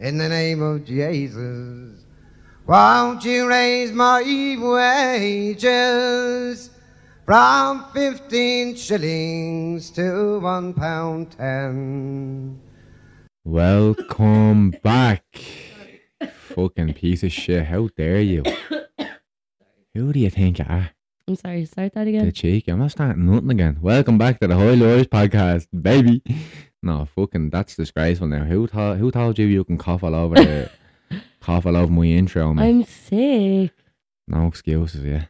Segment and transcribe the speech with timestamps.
[0.00, 2.04] in the name of Jesus.
[2.66, 4.22] Won't you raise my
[4.58, 5.50] wages
[7.26, 12.58] from fifteen shillings to one pound ten?
[13.44, 15.24] Welcome back.
[16.54, 17.66] Fucking piece of shit.
[17.66, 18.42] How dare you?
[19.94, 20.90] Who do you think I are?
[21.28, 22.22] I'm sorry, start that again.
[22.22, 22.32] The again.
[22.32, 22.68] cheek.
[22.68, 23.78] I'm not starting nothing again.
[23.82, 26.22] Welcome back to the Highly Irish podcast, baby.
[26.82, 28.44] No, fucking, that's disgraceful now.
[28.44, 30.70] Who told who told you you can cough all over the
[31.40, 32.64] cough all over my intro, man?
[32.64, 33.72] I'm sick.
[34.26, 35.24] no excuses, yeah.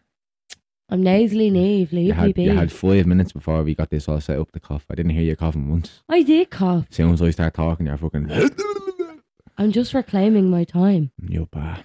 [0.89, 1.93] I'm nasally Niamh.
[1.93, 2.43] Leave You me had, be.
[2.45, 4.85] you had five minutes before we got this all set up to cough.
[4.91, 6.03] I didn't hear you coughing once.
[6.09, 6.87] I did cough.
[6.91, 8.29] As soon as I start talking, you're fucking
[9.59, 11.13] I'm just reclaiming my time.
[11.23, 11.85] You're bad.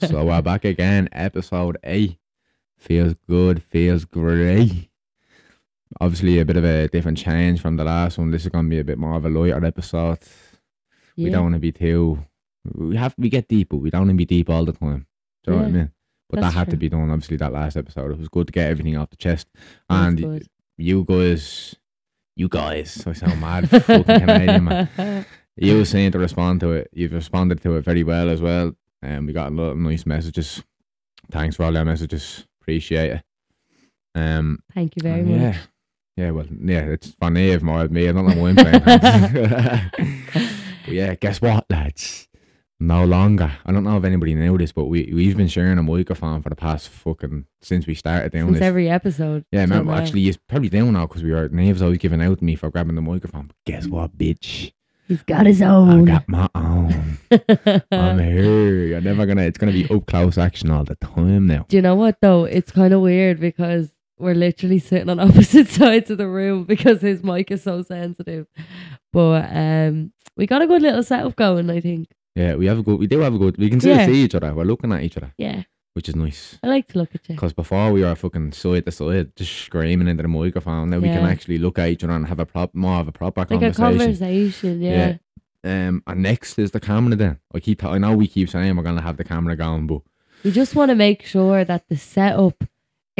[0.08, 2.18] so we're back again, episode eight.
[2.78, 4.89] Feels good, feels great.
[6.00, 8.30] Obviously, a bit of a different change from the last one.
[8.30, 10.18] This is gonna be a bit more of a lighter episode.
[11.16, 12.24] We don't want to be too.
[12.74, 15.06] We have we get deep, but we don't want to be deep all the time.
[15.44, 15.92] Do you know what I mean?
[16.28, 17.10] But that's that had to be done.
[17.10, 19.48] Obviously, that last episode, it was good to get everything off the chest.
[19.88, 20.46] That's And good.
[20.78, 21.74] you guys,
[22.36, 25.26] you guys, I sound mad, fucking Canadian man.
[25.56, 26.88] You were saying to respond to it.
[26.92, 28.72] You've responded to it very well as well.
[29.02, 30.62] And we got a lot of nice messages.
[31.30, 32.46] Thanks for all your messages.
[32.62, 33.22] Appreciate it.
[34.14, 35.40] Um, Thank you very much.
[35.40, 35.58] yeah,
[36.20, 36.30] yeah.
[36.30, 36.80] Well, yeah.
[36.80, 38.08] It's funny if more than me.
[38.08, 38.82] I don't know why I'm playing.
[40.84, 42.26] but yeah, guess what, lads?
[42.82, 43.52] No longer.
[43.66, 46.48] I don't know if anybody knew this, but we we've been sharing a microphone for
[46.48, 48.66] the past fucking since we started doing Since this.
[48.66, 49.44] every episode.
[49.52, 49.98] yeah, remember, now.
[49.98, 52.70] actually, he's probably down now because we were Niamh's always giving out to me for
[52.70, 53.48] grabbing the microphone.
[53.48, 54.72] But guess what, bitch?
[55.08, 56.08] He's got his own.
[56.08, 57.18] I got my own.
[57.92, 58.86] I'm here.
[58.86, 59.42] You're never gonna.
[59.42, 61.66] It's gonna be up close action all the time now.
[61.68, 62.44] Do you know what though?
[62.44, 67.00] It's kind of weird because we're literally sitting on opposite sides of the room because
[67.00, 68.46] his mic is so sensitive.
[69.12, 72.08] But um, we got a good little setup going, I think.
[72.36, 72.98] Yeah, we have a good.
[72.98, 73.56] We do have a good.
[73.58, 74.06] We can still Yeah.
[74.06, 74.54] see each other.
[74.54, 75.62] We're looking at each other, Yeah,
[75.94, 76.58] which is nice.
[76.62, 77.34] I like to look at you.
[77.34, 80.90] Because before we were fucking side to side, just screaming into the microphone.
[80.90, 83.12] Now we can actually look at each other and have a prop more of a
[83.12, 83.82] proper Like a conversation.
[83.82, 85.16] conversation, yeah.
[85.64, 87.16] Um, and next is the camera.
[87.16, 87.84] Then I keep.
[87.84, 90.02] I know we keep saying we're gonna have the camera going, but
[90.44, 92.64] We just want to make sure that the setup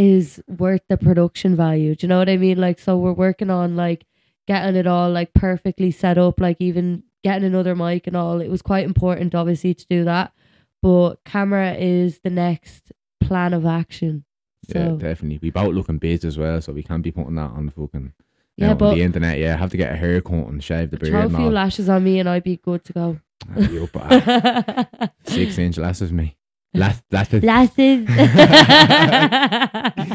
[0.00, 1.94] is worth the production value.
[1.94, 2.58] Do you know what I mean?
[2.58, 4.06] Like, so we're working on like
[4.46, 8.40] getting it all like perfectly set up, like even getting another mic and all.
[8.40, 10.32] It was quite important, obviously, to do that.
[10.80, 14.24] But camera is the next plan of action.
[14.68, 15.38] yeah, definitely.
[15.42, 18.14] We both looking biz as well, so we can't be putting that on the fucking.
[18.56, 20.96] yeah, but on the internet, yeah, I have to get a haircut and shave the
[20.96, 21.12] beard.
[21.12, 23.20] throw a few lashes on me and I'd be good to go.
[25.24, 26.38] Six inch lasses, me.
[26.72, 28.06] Last, last, Lashes.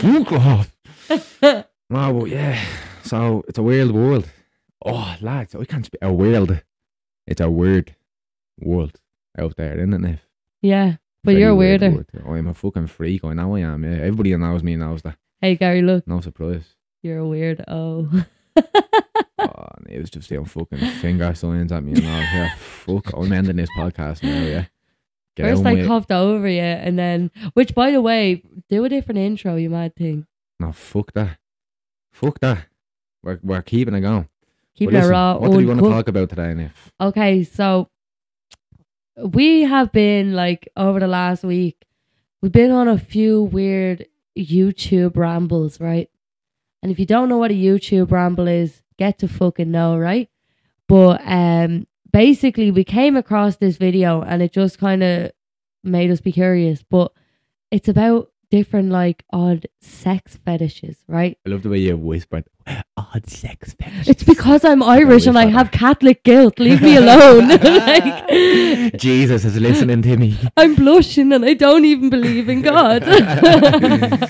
[0.00, 0.72] Fuck off.
[1.90, 2.62] No, but yeah.
[3.02, 4.28] So it's a weird world.
[4.84, 5.98] Oh, lads, I can't speak.
[6.02, 6.60] A world.
[7.26, 7.94] It's a weird
[8.60, 9.00] world
[9.38, 10.18] out there, isn't it, Niff?
[10.62, 11.94] yeah, but Very you're weird weirder.
[11.96, 12.06] world.
[12.26, 13.24] Oh, I'm a fucking freak.
[13.24, 13.84] I know I am.
[13.84, 15.16] Yeah, everybody that knows me knows that.
[15.40, 16.74] Hey, Gary, look, No surprise.
[17.02, 17.64] you're a weird.
[17.68, 18.08] Oh.
[19.38, 22.20] oh, and it was just doing fucking finger signs at me and all.
[22.20, 23.12] Yeah, fuck.
[23.16, 24.42] I'm ending this podcast now.
[24.42, 24.64] Yeah.
[25.38, 29.56] First I coughed over you, and then, which by the way, do a different intro,
[29.56, 30.26] you mad thing.
[30.60, 31.38] No, fuck that.
[32.12, 32.66] Fuck that.
[33.22, 34.28] We're, we're keeping it going.
[34.74, 35.36] Keep But it raw.
[35.36, 36.70] What do we want to talk about today, Niff?
[37.00, 37.88] Okay, so
[39.16, 41.84] we have been like over the last week,
[42.40, 44.06] we've been on a few weird
[44.38, 46.08] YouTube rambles, right?
[46.82, 50.28] And if you don't know what a YouTube ramble is, get to fucking know, right?
[50.86, 55.32] But um basically we came across this video and it just kind of
[55.84, 57.12] made us be curious, but
[57.70, 61.38] it's about different like odd sex fetishes, right?
[61.46, 62.44] I love the way you whispered.
[62.96, 66.58] Odd sex fetishes It's because I'm Irish and I have Catholic guilt.
[66.58, 67.48] Leave me alone.
[67.62, 68.28] like,
[68.98, 70.38] Jesus is listening to me.
[70.56, 73.04] I'm blushing and I don't even believe in God.
[73.04, 74.22] but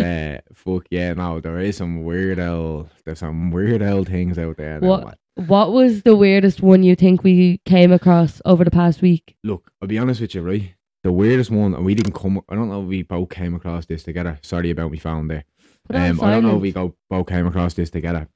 [0.00, 4.56] uh, fuck yeah, no, there is some weird old, there's some weird old things out
[4.56, 4.80] there.
[4.80, 5.18] What-.
[5.36, 9.36] What was the weirdest one you think we came across over the past week?
[9.44, 10.74] Look, I'll be honest with you, right?
[11.04, 12.40] The weirdest one, and we didn't come.
[12.48, 14.38] I don't know if we both came across this together.
[14.42, 15.44] Sorry about me phone there.
[15.88, 18.28] It Um, I don't know if we go, both came across this together,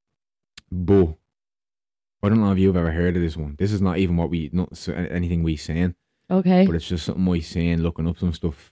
[0.71, 1.15] but
[2.23, 3.57] I don't know if you've ever heard of this one.
[3.59, 5.95] This is not even what we, not anything we saying,
[6.31, 6.67] Okay.
[6.67, 8.71] but it's just something I saying, looking up some stuff.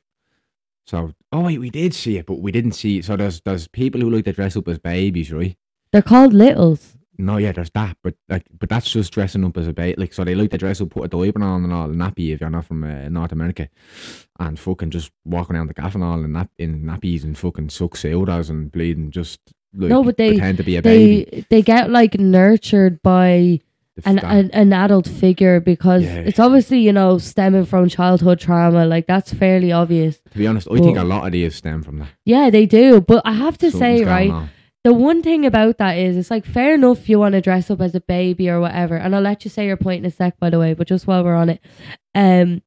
[0.86, 3.04] So, oh wait, we did see it, but we didn't see it.
[3.06, 5.56] So there's there's people who like to dress up as babies, right?
[5.92, 6.97] They're called littles.
[7.20, 9.96] No, yeah, there's that, but like, but that's just dressing up as a baby.
[10.00, 12.32] Like, so they like to dress up, put a diaper on and all, a nappy
[12.32, 13.68] if you're not from uh, North America,
[14.38, 17.70] and fucking just walk around the gaff and all in, nap- in nappies and fucking
[17.70, 19.40] suck sodas and bleed and just
[19.74, 21.28] like No, but they- pretend to be a baby.
[21.30, 23.60] They they get like nurtured by
[24.04, 26.18] an, an an adult figure because Yeah.
[26.18, 28.86] it's obviously you know stemming from childhood trauma.
[28.86, 30.20] Like that's fairly obvious.
[30.30, 32.08] to be honest, I think a lot of these stem from that.
[32.24, 33.00] Yeah, they do.
[33.00, 34.50] But I have to Something's say, right, on.
[34.84, 37.80] The one thing about that is it's like fair enough you want to dress up
[37.80, 40.38] as a baby or whatever and i'll let you say your point in a sec
[40.38, 41.60] by the way but just while we're on it.
[42.14, 42.62] Um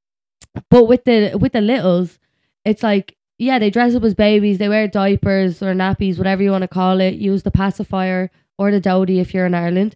[0.69, 2.19] but with the with the littles
[2.65, 6.51] it's like yeah they dress up as babies they wear diapers or nappies whatever you
[6.51, 9.95] want to call it use the pacifier or the dodie if you're in ireland.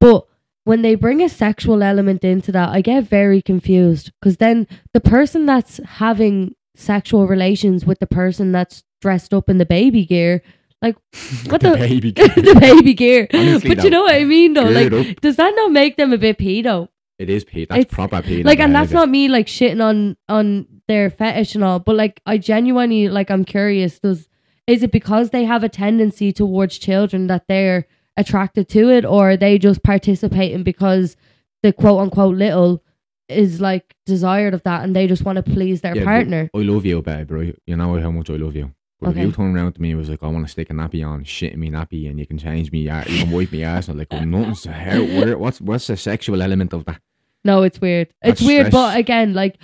[0.00, 0.26] But
[0.64, 5.00] when they bring a sexual element into that i get very confused because then the
[5.00, 10.42] person that's having sexual relations with the person that's dressed up in the baby gear
[10.82, 10.96] like
[11.46, 12.28] what the, baby gear.
[12.28, 13.28] the baby gear.
[13.32, 14.64] Honestly, but you know what I mean though?
[14.64, 15.20] Like up.
[15.20, 16.88] does that not make them a bit pedo?
[17.18, 17.68] It is pedo.
[17.68, 18.44] That's It's- proper pedo.
[18.44, 22.20] Like and that's not me like shitting on on their fetish and all, but like
[22.26, 24.28] I genuinely like I'm curious, does
[24.66, 27.86] is it because they have a tendency towards children that they're
[28.16, 31.16] attracted to it or are they just participating because
[31.62, 32.82] the quote unquote little
[33.28, 36.50] is like desired of that and they just want to please their Yeah, partner?
[36.54, 37.56] I love you, babe, right?
[37.66, 38.72] You know how much I love you.
[39.02, 39.20] But Okay.
[39.22, 41.04] if you turn around to me and was like, I want to stick a nappy
[41.04, 43.88] on, shit in me nappy, and you can change me, you can wipe me ass,
[43.88, 47.00] I'm like, well, nothing's how, where, what's, what's the sexual element of that?
[47.44, 48.06] No, it's weird.
[48.22, 49.58] It's That's weird, but again, like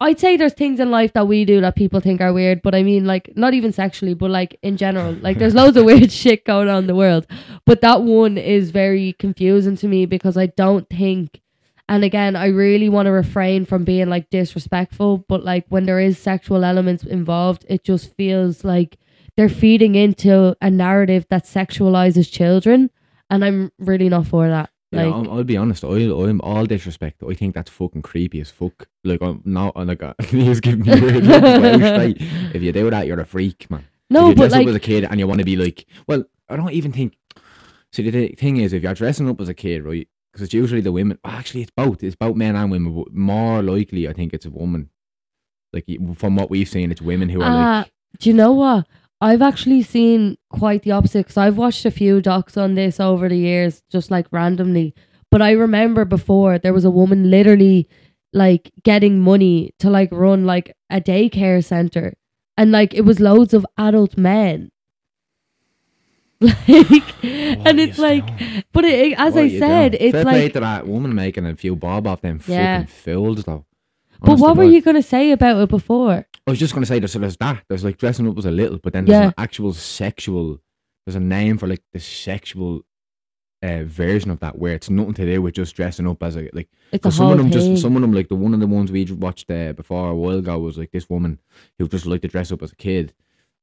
[0.00, 2.74] I'd say there's things in life that we do that people think are weird, but
[2.74, 6.10] I mean, like not even sexually, but like in general, like there's loads of weird
[6.22, 7.26] shit going on in the world.
[7.66, 11.42] But that one is very confusing to me because I don't think,
[11.90, 15.98] and again, I really want to refrain from being like disrespectful, but like when there
[15.98, 18.96] is sexual elements involved, it just feels like
[19.36, 22.90] they're feeding into a narrative that sexualizes children,
[23.28, 24.70] and I'm really not for that.
[24.92, 25.82] Yeah, Like, I'll, I'll be honest.
[25.82, 27.24] I'll, I'm all disrespect.
[27.28, 28.86] I think that's fucking creepy as fuck.
[29.02, 29.72] Like I'm not.
[29.74, 31.42] I'm like he was giving me weird looks.
[31.42, 32.16] like,
[32.54, 33.84] if you do that, you're a freak, man.
[34.10, 35.56] no, if you but dress like, up as a kid and you want to be
[35.56, 37.16] like, well, I don't even think.
[37.90, 40.06] See, the thing is, if you're dressing up as a kid, right?
[40.32, 41.18] Because it's usually the women.
[41.24, 42.02] Actually, it's both.
[42.02, 42.94] It's both men and women.
[42.94, 44.90] But more likely, I think it's a woman.
[45.72, 45.86] Like
[46.16, 48.86] from what we've seen, it's women who are Ah, like, do you know what?
[49.20, 53.28] I've actually seen quite the opposite because I've watched a few docs on this over
[53.28, 54.94] the years, just like randomly.
[55.30, 57.88] But I remember before there was a woman literally
[58.32, 62.14] like getting money to like run like a daycare center,
[62.56, 64.70] and like it was loads of adult men.
[66.66, 68.64] Like, and it's like, doing?
[68.72, 70.02] but it, as What I said, doing?
[70.02, 70.52] it's Fair like.
[70.54, 72.78] to that woman making a few bob off them Yeah.
[72.80, 73.66] fucking filled though.
[74.20, 76.26] But Honest what were you gonna say about it before?
[76.46, 77.62] I was just gonna say there's, there's that.
[77.68, 79.26] There's like dressing up as a little, but then there's Yeah.
[79.28, 80.60] an actual sexual.
[81.06, 82.82] There's a name for like the sexual
[83.62, 86.48] uh, version of that where it's nothing to do with just dressing up as a
[86.54, 86.68] like.
[86.92, 87.70] It's some of them thing.
[87.70, 90.14] just some of them like the one of the ones we watched uh, before a
[90.14, 91.38] while ago was like this woman
[91.78, 93.12] who just liked to dress up as a kid.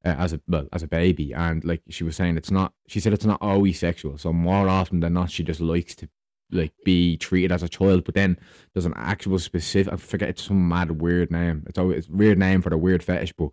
[0.06, 2.72] Uh, as a well, as a baby, and like she was saying, it's not.
[2.88, 4.18] She said it's not always sexual.
[4.18, 6.10] So more often than not, she just likes to
[6.52, 8.04] like be treated as a child.
[8.06, 8.38] But then
[8.74, 9.92] there's an actual specific.
[9.92, 11.64] I forget it's some mad weird name.
[11.68, 13.50] It's always it's a weird name for the weird fetish, but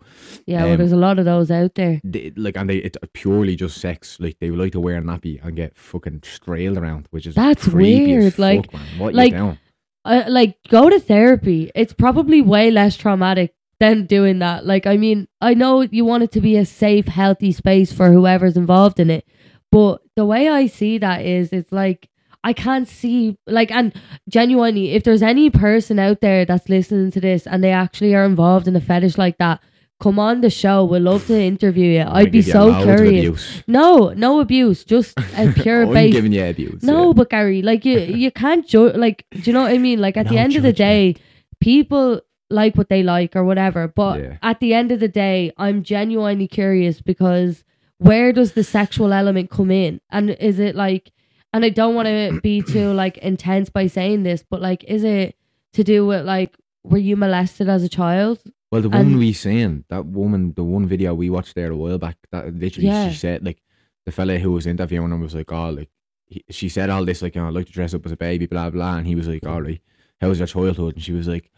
[0.46, 2.00] yeah, well, um, there's a lot of those out there.
[2.04, 4.18] they, like and they it's purely just sex.
[4.20, 7.66] Like they like to wear a nappy and get fucking trailed around, which is That's
[7.68, 8.98] weird, like- fuck, man.
[8.98, 9.58] What like, you doing?
[10.04, 11.70] uh, like go to therapy.
[11.74, 14.66] It's probably way less traumatic than doing that.
[14.66, 18.12] Like I mean, I know you want it to be a safe, healthy space for
[18.12, 19.26] whoever's involved in it,
[19.70, 22.08] but the way I see that is it's like
[22.44, 23.92] I can't see like and
[24.28, 28.24] genuinely if there's any person out there that's listening to this and they actually are
[28.24, 29.60] involved in a fetish like that,
[30.00, 30.84] come on the show.
[30.84, 32.04] We'd love to interview you.
[32.06, 33.62] I'd be so curious.
[33.66, 36.82] No, no abuse, just a pure I'm base giving you abuse.
[36.82, 37.12] no, yeah.
[37.14, 38.96] but Gary, like you, you can't judge.
[38.96, 40.00] Like, do you know what I mean?
[40.00, 41.16] Like, at the No end of the day,
[41.60, 43.88] people like what they like or whatever.
[43.88, 44.36] But Yeah.
[44.42, 47.64] at the end of the day, I'm genuinely curious because
[47.98, 50.00] where does the sexual element come in?
[50.10, 51.10] And is it like?
[51.52, 55.04] And I don't want to be too like intense by saying this, but like, is
[55.04, 55.36] it
[55.72, 58.40] to do with like, were you molested as a child?
[58.70, 61.98] Well, the And- we seen, that woman, the one video we watched there a while
[61.98, 63.08] back, that literally Yeah.
[63.08, 63.62] she said like
[64.04, 65.90] the fella who was interviewing him was like, oh, like
[66.26, 68.12] he, she said all this like, oh, you know, I like to dress up as
[68.12, 69.80] a baby, blah blah, and he was like, oh, all right,
[70.20, 70.94] how was your childhood?
[70.96, 71.50] And she was like.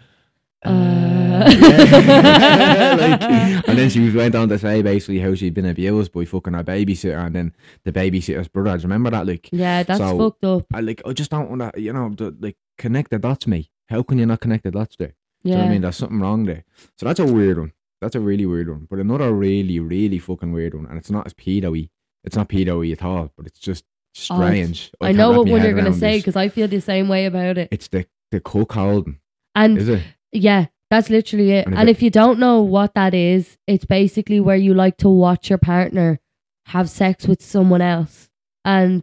[0.64, 0.70] Uh.
[0.70, 1.44] yeah.
[2.98, 3.22] like,
[3.68, 6.54] and then she was went on to say basically how she'd been abused by fucking
[6.54, 8.76] her babysitter and then the babysitter's brother.
[8.76, 9.26] Do you remember that?
[9.26, 10.66] Like, Yeah, that's So- fucked up.
[10.72, 13.70] I like I just don't want to, you know, the, like connect the dots, me.
[13.88, 15.14] How can you not connect the dots there?
[15.44, 15.82] Do you know Yeah, what I mean?
[15.82, 16.64] There's something wrong there.
[16.98, 17.72] So that's a weird one.
[18.00, 18.86] That's a really weird one.
[18.90, 20.86] But another really, really fucking weird one.
[20.86, 21.88] And it's not as pedo
[22.24, 23.84] It's not pedo at all, but it's just
[24.14, 24.90] strange.
[25.00, 27.58] I can't know what one you're gonna say because I feel the same way about
[27.58, 27.68] it.
[27.70, 29.18] It's the, the cuckolding.
[29.54, 30.02] And Is it?
[30.36, 31.66] Yeah, that's literally it.
[31.66, 34.96] And And, if if you don't know what that is, it's basically where you like
[34.98, 36.20] to watch your partner
[36.66, 38.28] have sex with someone else.
[38.64, 39.02] And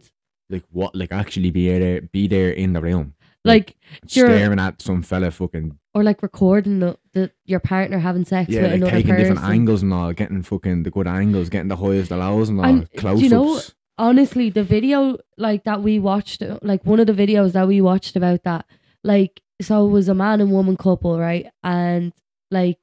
[0.50, 3.14] like what like actually be there be there in the room
[3.46, 3.76] Like,
[4.10, 8.50] You're- staring at some fella fucking or like recording the, the your partner having sex
[8.50, 9.34] yeah with like another taking person.
[9.34, 12.58] different angles and all getting fucking the good angles getting the highs the lows and
[12.60, 16.98] all And, close you know- ups honestly, the video like that we watched, like one
[17.00, 18.66] of the videos that we watched about that,
[19.04, 21.46] like so it was a man and woman couple, right?
[21.62, 22.12] And
[22.50, 22.78] like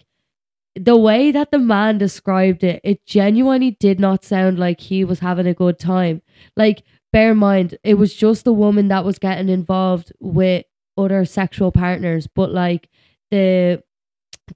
[0.75, 5.19] the way that the man described it, it genuinely did not sound like he was
[5.19, 6.21] having a good time.
[6.55, 10.65] Like, bear in mind, it was just the woman that was getting involved with
[10.97, 12.89] other sexual partners, but like
[13.31, 13.83] the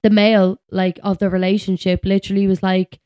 [0.02, 3.00] the male like of the relationship literally was like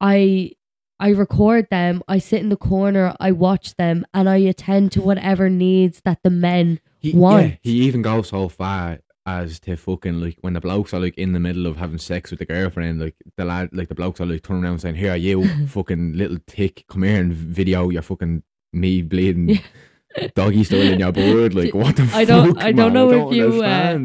[0.00, 0.52] I
[0.98, 5.02] I record them, I sit in the corner, I watch them, and I attend to
[5.02, 6.80] whatever needs that the men
[7.12, 7.46] he, want.
[7.46, 11.18] yeah, he even goes so far as to fucking like when the blokes are like
[11.18, 14.20] in the middle of having sex with the girlfriend, like the lad, like the blokes
[14.20, 17.90] are like turning around saying, "Here, are you fucking little tick, come here and video
[17.90, 19.58] your fucking me bleeding
[20.34, 22.94] doggy style in your board." Like what the I don't- I don't man?
[22.94, 23.98] know if you, uh.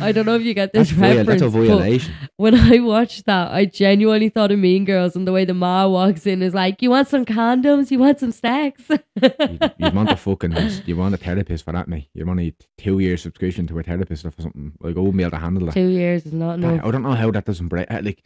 [0.00, 1.40] I don't know if you get this That's, viol- reference.
[1.42, 2.14] that's a violation.
[2.36, 5.86] when I watched that, I genuinely thought of Mean Girls and the way the ma
[5.86, 7.90] walks in is like, "You want some condoms?
[7.90, 10.54] You want some sex?" You'd, you'd want a fucking
[10.86, 12.08] you want a therapist for that, mate.
[12.14, 14.72] You want a two year subscription to a therapist or something.
[14.80, 15.74] Like I wouldn't be able to handle that.
[15.74, 16.84] Two years is not enough.
[16.84, 17.90] I don't know how that doesn't break.
[17.90, 18.22] uh, Like,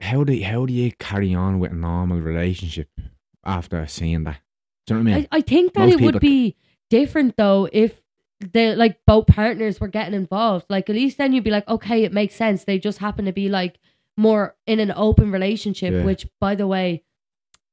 [0.00, 2.88] how do how do you carry on with a normal relationship
[3.44, 4.40] after seeing that?
[4.88, 5.28] Do you know what I mean?
[5.32, 6.56] I, I think that Most it would people- be
[6.90, 8.00] different though if
[8.40, 10.66] the like both partners were getting involved.
[10.68, 12.64] Like at least then you'd be like, okay, it makes sense.
[12.64, 13.78] They just happen to be like
[14.16, 16.04] more in an open relationship, Yeah.
[16.04, 17.02] which by the way,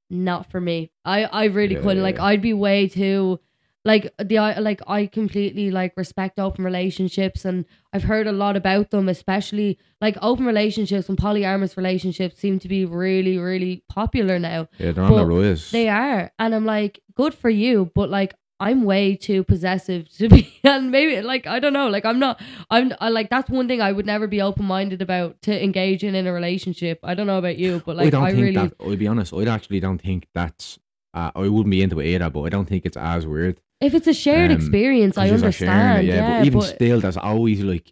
[0.09, 0.91] not for me.
[1.03, 1.97] I I really Yeah, couldn't.
[1.97, 2.25] yeah, Like yeah.
[2.25, 3.39] I'd be way too
[3.85, 8.57] like the I like I completely like respect open relationships and I've heard a lot
[8.57, 14.39] about them, especially like open relationships and polyamorous relationships seem to be really, really popular
[14.39, 14.67] now.
[14.79, 15.69] yeah, they're on the rise.
[15.69, 16.31] They are.
[16.39, 20.89] And I'm like, good for you, but like I'm way too possessive to be and
[20.89, 23.91] maybe like I don't know, like I'm not I'm I, like that's one thing I
[23.91, 26.99] would never be open minded about to engage in in a relationship.
[27.03, 28.73] I don't know about you, but like I don't I, think really that.
[28.79, 29.31] I'll be honest.
[29.31, 30.79] I actually don't think that's.
[31.13, 33.61] Uh, I wouldn't be into it either, but I don't think it's as weird.
[33.81, 36.07] If it's a shared Um, experience, I sharing it, understand.
[36.07, 37.91] yeah, but even but still, there's always like,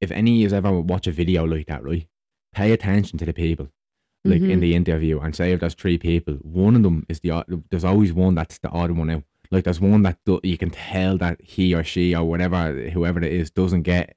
[0.00, 2.06] if any of you ever watch a video like that, right?
[2.54, 3.68] Pay attention to the people,
[4.24, 4.60] like in Mhm.
[4.60, 7.46] the interview, and say if there's three people, one of them is the odd.
[7.70, 9.24] There's always one that's the odd one out.
[9.50, 13.20] Like there's one that do, you can tell that he or she or whatever, whoever
[13.22, 14.16] it is, doesn't get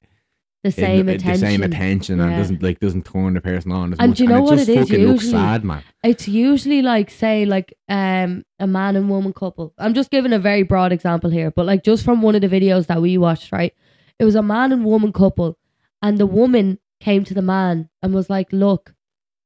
[0.63, 1.39] the same the attention.
[1.39, 4.17] same attention and doesn't like doesn't turn the person on as And much.
[4.17, 5.41] do you know and what just it is fucking looks usually?
[5.41, 5.83] sad, man.
[6.03, 9.73] It's usually like say like um a man and woman couple.
[9.79, 12.47] I'm just giving a very broad example here, but like just from one of the
[12.49, 13.73] videos that we watched, right?
[14.19, 15.57] It was a man and woman couple,
[16.03, 18.93] and the woman came to the man and was like, "Look,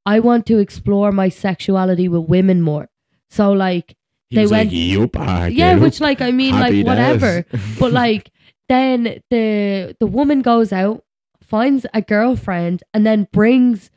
[0.05, 2.89] I want to explore my sexuality with women more."
[3.29, 3.95] So like,
[4.29, 7.45] He They went- like, "Yup, ah, yeah, which like I mean Happy like whatever,
[7.79, 8.31] but like
[8.67, 11.04] then the the woman goes out
[11.47, 13.89] finds a girlfriend and then brings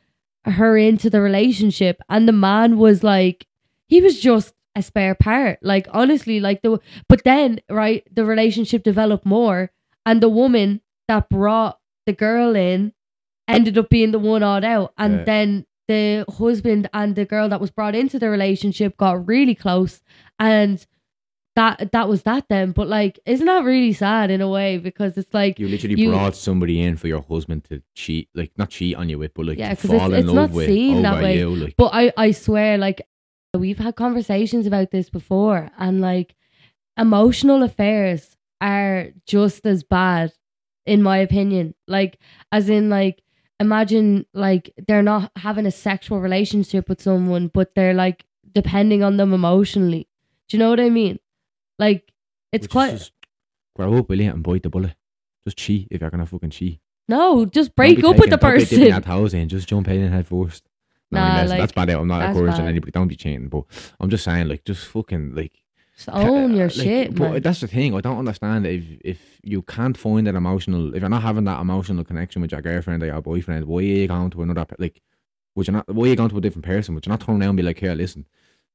[0.45, 2.01] her into the relationship.
[2.09, 3.47] And the man was like
[3.87, 5.59] he was just a spare part.
[5.61, 9.71] Like honestly like the but then right the relationship developed more
[10.05, 12.93] and the woman that brought the girl in
[13.47, 14.93] ended up being the one odd out.
[14.97, 15.23] And Yeah.
[15.25, 20.01] then the husband and the girl that was brought into the relationship got really close
[20.37, 20.85] and
[21.59, 25.17] that that was that then but like isn't that really sad in a way because
[25.21, 28.69] it's like You literally You- brought somebody in for your husband to cheat, like not
[28.69, 30.67] cheat on you with, but like Yeah, to 'cause it's- in it's love not with
[30.67, 31.37] seen that way.
[31.39, 31.49] you.
[31.63, 32.99] Like, But I, I swear, like,
[33.63, 36.35] we've had conversations about this before, and like,
[36.97, 40.31] emotional affairs are just as bad,
[40.85, 41.73] in my opinion.
[41.87, 42.19] Like,
[42.51, 43.21] as in, like,
[43.59, 49.17] imagine, like, they're not having a sexual relationship with someone, but they're like depending on
[49.17, 50.07] them emotionally.
[50.47, 51.19] Do you know what I mean?
[51.79, 52.11] Like,
[52.51, 52.91] it's which quite.
[52.91, 53.13] just
[53.75, 54.95] grow up, will you, and bite the bullet.
[55.45, 56.79] Just cheat if you're gonna fucking cheat.
[57.07, 59.49] No, just break up with the taking- don't be dipping your person.
[59.49, 60.63] Just jump in and head first.
[61.11, 61.89] No, I mean, Nah, that's, like, that's bad.
[61.89, 62.91] I'm not encouraging anybody.
[62.91, 63.63] Don't be cheating, but
[63.99, 65.53] I'm just saying, like, just fucking like
[65.95, 67.41] Just own your like, shit, but man.
[67.41, 67.95] that's the thing.
[67.95, 71.59] I don't understand if if you can't find that emotional, if you're not having that
[71.61, 74.67] emotional connection with your girlfriend or your boyfriend, why are you going to another?
[74.77, 75.01] Like,
[75.55, 75.91] would you not?
[75.91, 76.93] Why are you going to a different person?
[76.93, 78.25] Would you not turn around and be like, here, listen,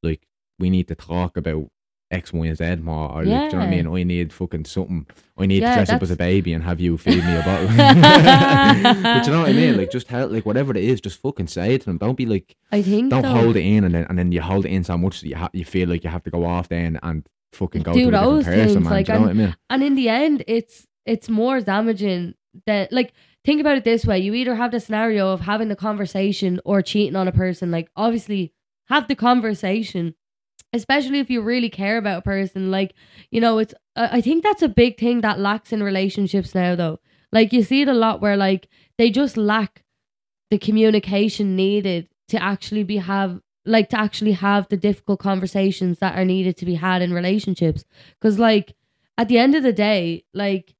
[0.03, 0.27] like,
[0.59, 1.71] we need to talk about
[2.15, 3.83] X, Y, and Z more, or like, do you know what I Yeah.
[3.83, 3.87] mean?
[3.99, 5.07] I need fucking something.
[5.37, 7.43] I need Yeah, to dress up as a baby and have you feed me a
[7.43, 7.67] bottle.
[9.13, 9.77] but you know what I mean?
[9.77, 11.99] Like, just tell, like, whatever it is, just fucking say it to them.
[11.99, 14.41] Don't be like, I think don't though, hold it in and then and then you
[14.41, 16.45] hold it in so much that you ha- you feel like you have to go
[16.45, 18.93] off then and fucking go Do to those person, things, man.
[18.93, 19.57] like, Do you know what I mean?
[19.71, 22.35] and in the end it's it's more damaging
[22.67, 23.13] than like
[23.45, 26.83] think about it this way you either have the scenario of having the conversation or
[26.83, 28.53] cheating on a person like obviously
[28.89, 30.15] have the conversation
[30.75, 32.71] especially if you really care about a person.
[32.71, 32.95] Like,
[33.31, 36.99] you know, it's, I think that's a big thing that lacks in relationships now, though.
[37.33, 39.85] Like, you see it a lot where, like, they just lack
[40.51, 46.19] the communication needed to actually be have, like, to actually have the difficult conversations that
[46.19, 47.85] are needed to be had in relationships.
[48.21, 48.75] Because, like,
[49.17, 50.75] at the end of the day, like,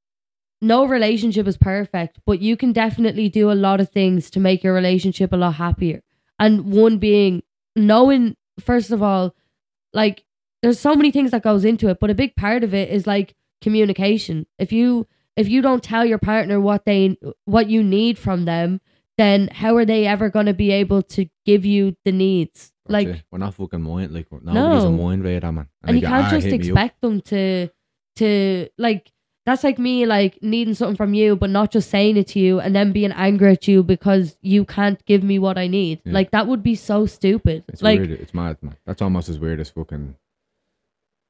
[0.61, 4.65] no relationship is perfect, but you can definitely do a lot of things to make
[4.65, 6.03] your relationship a lot happier.
[6.39, 7.43] And one being
[7.77, 9.35] knowing, first of all,
[9.95, 10.25] like
[10.63, 13.07] there's so many things that goes into it, but a big part of it is
[13.07, 14.47] like communication.
[14.59, 18.81] If you if you don't tell your partner what they what you need from them,
[19.19, 22.73] then how are they ever going to be able to give you the needs?
[22.89, 23.23] Like it.
[23.31, 24.97] we're not fucking mind like nobody's a No.
[24.97, 25.69] mind reader, man.
[25.83, 27.69] and you they go, can't "Ah, just hit up." expect them to
[28.17, 29.11] to like
[29.47, 32.61] that's like me like needing something from you but not just saying it to you
[32.61, 36.01] and then being angry at you because you can't give me what I need.
[36.05, 36.13] Yeah.
[36.13, 37.65] Like that would be so stupid.
[37.69, 38.11] It's like weird.
[38.13, 38.77] It's mad, man.
[38.87, 40.17] That's almost as weird as fucking.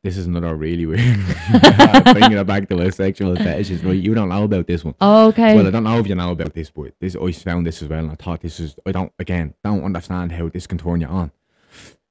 [0.02, 1.18] This is another really weird.
[2.12, 3.96] Bringing it back to the sexual fetishes, right?
[3.96, 4.94] You don't know about this one.
[5.00, 5.56] okay.
[5.56, 7.88] Well, I don't know if you know about this, but this I found this as
[7.88, 8.76] well, and I thought this is.
[8.84, 11.32] I don't again don't understand how this can turn you on.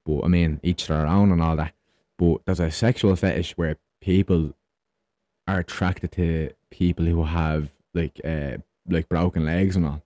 [0.05, 1.73] But I mean, each their own and all that.
[2.17, 4.53] But there's a sexual fetish where people
[5.47, 8.57] are attracted to people who have like uh
[8.89, 10.01] like broken legs and all.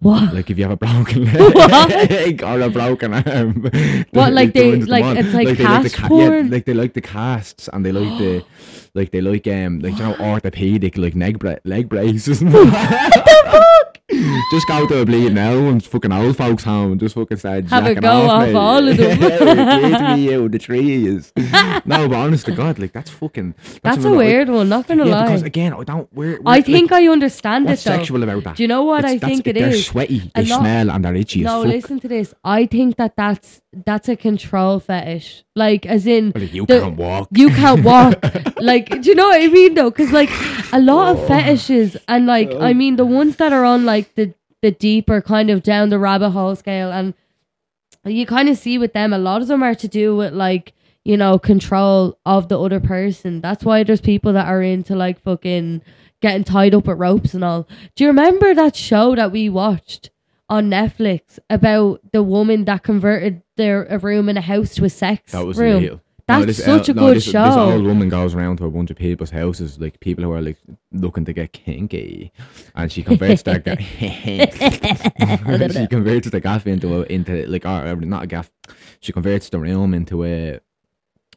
[0.00, 0.32] what?
[0.34, 3.70] Like if you have a broken leg or a broken arm.
[4.12, 5.16] What, like they- like on.
[5.18, 6.46] it's like the cast ca- porn?
[6.46, 8.44] Yeah, like they like the casts and they like the
[8.94, 12.42] like they like um like you know orthopedic like leg bra- leg braces.
[14.50, 17.64] Just go to a bleed now and fucking old folks home and just fucking start
[17.66, 19.18] Have a jacking go off, off all of them.
[20.16, 21.32] Me out the trees.
[21.36, 23.54] no, but honest to God, like that's fucking.
[23.82, 25.26] That's a another- weird one, not gonna Yeah, lie.
[25.26, 26.08] because again, I don't.
[26.12, 27.96] We're, we're, I like, think I understand what's it though.
[27.98, 28.56] sexual about that?
[28.56, 29.86] Do you know what It's- I think it they're is?
[29.86, 32.34] sweaty, A they lot- smell, and they're itchy No, listen to this.
[32.44, 35.44] I think that that's that's a control fetish.
[35.54, 37.28] Like as in Like, you the- can't walk.
[37.32, 38.14] you can't walk.
[38.60, 39.90] like, do you know what I mean though?
[39.90, 40.30] Because like
[40.72, 41.26] a lot of oh.
[41.28, 42.74] fetishes, and like I oh.
[42.74, 46.30] mean the ones that are on like the the deeper kind of down the rabbit
[46.30, 47.14] hole scale, and
[48.04, 50.72] you kind of see with them a lot of them are to do with like
[51.04, 53.40] you know control of the other person.
[53.40, 55.82] That's why there's people that are into like fucking
[56.20, 57.66] getting tied up with ropes and all.
[57.96, 60.10] Do you remember that show that we watched?
[60.50, 64.90] On Netflix about the woman that converted their a room in a house to a
[64.90, 65.76] sex That was room.
[65.76, 66.00] illegal.
[66.38, 67.70] That's this such a no, good this, This show.
[67.72, 70.58] old woman goes around to a bunch of people's houses, like people who are like
[70.92, 72.32] looking to get kinky,
[72.74, 73.64] and she converts that
[75.72, 78.50] she converts the gaff into a, into like or, not a gaff.
[79.00, 80.60] She converts the room into a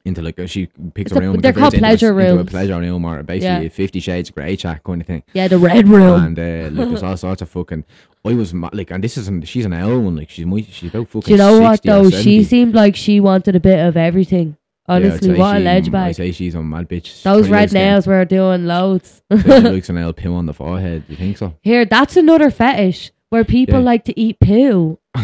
[0.05, 1.35] into like a, she picks It's a a- room.
[1.35, 3.69] and they're called pleasure into a pleasure room, or basically Yeah.
[3.69, 5.23] Fifty Shades of Grey chat kind of thing.
[5.33, 6.21] Yeah, the red room.
[6.23, 7.85] And uh, like there's all sorts of fucking.
[8.25, 9.47] I was like, and this isn't.
[9.47, 10.15] She's an L one.
[10.15, 11.21] Like she's she's about fucking.
[11.27, 12.09] Do you know what 60 or though?
[12.21, 14.57] She seemed like she wanted a bit of everything.
[14.87, 16.15] Yeah, Honestly, say what a ledge I bag.
[16.15, 17.23] say she's a mad bitch.
[17.23, 19.21] Those red nails were doing loads.
[19.31, 21.03] Say she looks an L poo on the forehead.
[21.07, 21.55] You think so?
[21.61, 23.85] Here, that's another fetish where people Yeah.
[23.85, 24.99] like to eat poo.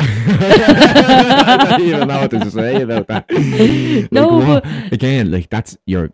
[0.00, 3.24] I don't even know what to say about that.
[3.30, 4.64] Like, No, what?
[4.92, 6.10] again, like that's your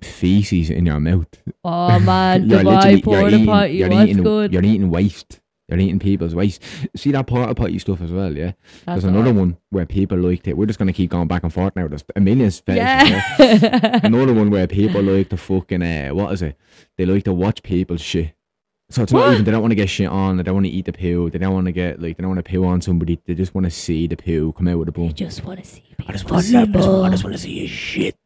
[0.00, 1.26] feces in your mouth.
[1.64, 3.82] Oh man, Dubai porta potty.
[3.82, 4.52] What's eating, good?
[4.52, 5.40] You're eating waste.
[5.72, 6.62] You're eating people's waste.
[6.94, 8.52] See that porta potty stuff as well, yeah.
[8.84, 10.56] That's There's another one where people like it.
[10.56, 11.88] We're just gonna keep going back and forth now.
[11.88, 12.76] There's a million fetishes.
[12.76, 13.36] yeah.
[13.38, 14.00] Yeah.
[14.04, 16.58] Another one where people like to fucking uh, what is it?
[16.98, 18.34] They like to watch people shit.
[18.90, 20.36] So it's not even they don't want to get shit on.
[20.36, 21.30] They don't want to eat the poo.
[21.30, 23.18] They don't want to get like they don't want to poo on somebody.
[23.24, 25.14] They just want to see the poo come out with a bum.
[25.14, 25.82] just want to see.
[26.06, 26.56] I just want to see.
[26.58, 28.16] I just, want to see his shit.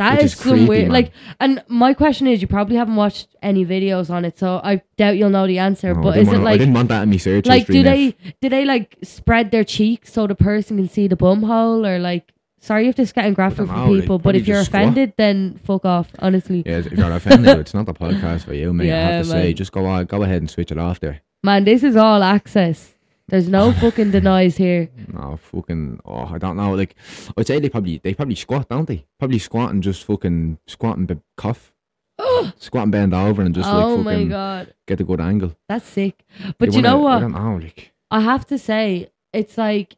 [0.00, 0.82] That Which is, is some creepy, weird.
[0.84, 0.92] man.
[0.92, 4.82] Like, and my question is, you probably haven't watched any videos on it, so I
[4.96, 5.92] doubt you'll know the answer.
[5.94, 7.46] No, I but didn't is it wanna- I like, didn't want that in my search
[7.46, 7.74] like, history.
[7.74, 7.92] do Nev.
[7.94, 11.86] they do they like spread their cheeks so the person can see the bum hole,
[11.86, 12.32] or like?
[12.62, 14.66] Sorry if this is getting graphic for know, like, people, but probably if you're just
[14.68, 14.82] squat.
[14.82, 16.08] offended, then fuck off.
[16.18, 18.84] Honestly, Yeah, if you're offended, it's not the podcast for you, mate.
[18.84, 19.54] I Yeah, have to say, man.
[19.56, 21.22] just go on, go ahead and switch it off there.
[21.42, 22.94] man, this is all access.
[23.30, 24.90] There's no fucking denies here.
[25.12, 26.00] No, fucking.
[26.04, 26.74] Oh, I don't know.
[26.74, 26.94] Like,
[27.36, 29.06] I'd say they probably they probably squat, don't they?
[29.18, 31.72] Probably squat and just fucking squat and be- cough,
[32.58, 35.56] squat and bend over and just oh like my fucking god, get a good angle.
[35.68, 36.24] that's sick.
[36.58, 37.20] But you know wanna- I what?
[37.20, 37.64] don't know.
[37.64, 39.96] Like, I have to say, it's like,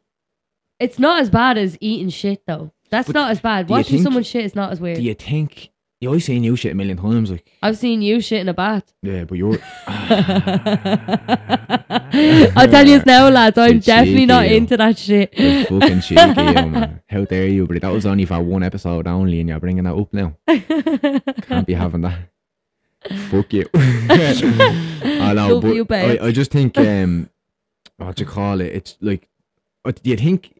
[0.79, 2.71] it's not as bad as eating shit though.
[2.91, 3.67] That's But not as bad.
[3.69, 4.97] you Watching think- someone shit is not as weird.
[4.97, 5.71] do you think
[6.03, 7.31] you always seen you shit a million times?
[7.31, 8.93] Like, I've seen you shit in a bath.
[9.01, 9.57] yeah, but you're.
[12.55, 13.57] I'll tell you now, lads.
[13.57, 15.33] I'm You're definitely not cheeky, into that shit.
[15.37, 17.01] You're fucking cheeky, man.
[17.07, 17.65] How dare you?
[17.65, 20.35] But that was only for one episode only, and you're bringing that up now.
[20.47, 22.19] Can't be having that.
[23.29, 23.65] Fuck you.
[23.75, 26.21] I know, Love but you, babes.
[26.21, 27.29] I, I just think um,
[27.97, 28.73] what you call it?
[28.73, 29.29] It's like,
[29.85, 30.59] uh, do you think?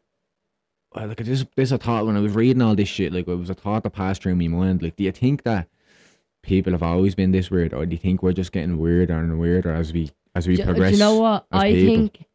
[0.96, 3.14] Well, like this, this a thought when I was reading all this shit.
[3.14, 4.82] Like it was a thought that passed through my mind.
[4.82, 5.68] Like, do you think that
[6.42, 9.40] people have always been this weird, or do you think we're just getting weirder and
[9.40, 10.92] weirder as we as we uh, Do, do progress?
[10.94, 11.46] you know what?
[11.52, 11.86] I people?
[11.96, 12.26] think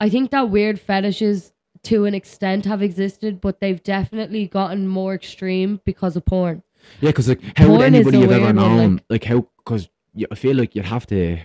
[0.00, 1.52] I think that weird fetishes
[1.84, 6.62] to an extent have existed, but they've definitely gotten more extreme because of porn.
[7.00, 8.94] Yeah, because like, how would Porn is anybody have ever known?
[8.96, 9.46] like- Like, how?
[9.58, 9.88] Because
[10.30, 11.38] I feel like you'd have to.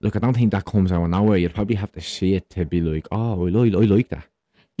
[0.00, 1.38] Look, I don't think that comes out of nowhere.
[1.38, 4.24] You'd probably have to see it to be like, oh, I, li- I like that.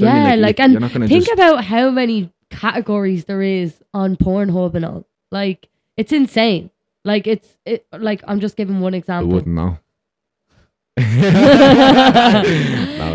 [0.00, 0.40] I Yeah, mean?
[0.42, 5.06] like, and Think just, about how many categories there is on Pornhub and all.
[5.30, 6.70] Like it's insane.
[7.04, 9.32] Like it's it like I'm just giving one I example.
[9.32, 9.78] wouldn't know.
[10.96, 11.04] no,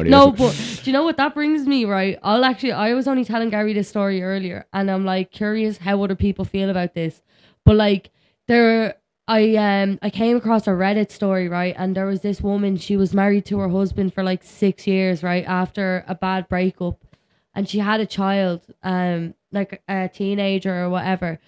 [0.04, 0.52] no, but
[0.84, 1.86] do you know what that brings me?
[1.86, 2.74] Right, I'll actually.
[2.74, 6.46] I was only telling Gary this story earlier, and I'm like curious how other people
[6.46, 7.22] feel about this.
[7.66, 8.12] But like,
[8.48, 8.96] there,
[9.30, 12.78] I um, I came across a Reddit story, right, and there was this woman.
[12.78, 17.06] She was married to her husband for like six years, right, after a bad breakup,
[17.54, 21.40] and she had a child, um, like a teenager or whatever,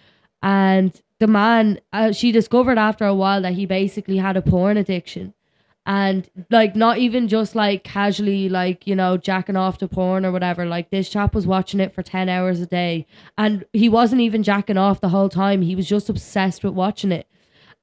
[0.43, 4.77] and the man, uh, she discovered after a while that he basically had a porn
[4.77, 5.33] addiction.
[5.83, 10.31] And like not even just like casually like you know jacking off to porn or
[10.31, 10.67] whatever.
[10.67, 13.07] Like this chap was watching it for 10 hours a day.
[13.35, 15.63] And he wasn't even jacking off the whole time.
[15.63, 17.27] He was just obsessed with watching it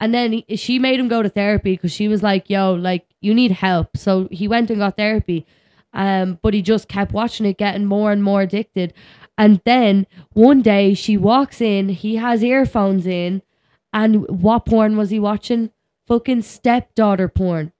[0.00, 3.06] and then he, she made him go to therapy because she was like yo like
[3.20, 5.46] you need help so he went and got therapy
[5.92, 8.92] um but he just kept watching it getting more and more addicted
[9.36, 13.42] and then one day she walks in he has earphones in
[13.92, 15.70] and what porn was he watching
[16.06, 17.72] fucking stepdaughter porn